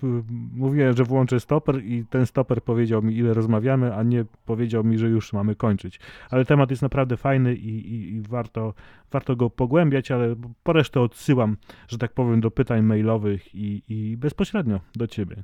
[0.52, 4.98] Mówiłem, że włączę stoper i ten stoper powiedział mi, ile rozmawiamy, a nie powiedział mi,
[4.98, 6.00] że już mamy kończyć.
[6.30, 8.74] Ale temat jest naprawdę fajny i, i, i warto,
[9.10, 11.56] warto go pogłębiać, ale po resztę odsyłam,
[11.88, 15.42] że tak powiem, do pytań mailowych i, i bezpośrednio do ciebie.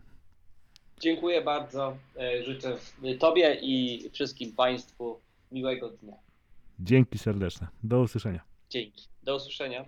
[1.01, 1.97] Dziękuję bardzo.
[2.17, 2.77] E, Życzę
[3.19, 5.21] Tobie i wszystkim Państwu
[5.53, 6.15] miłego dnia.
[6.81, 7.69] Dzięki serdeczne.
[7.83, 8.41] Do usłyszenia.
[8.71, 9.09] Dzięki.
[9.23, 9.85] Do usłyszenia.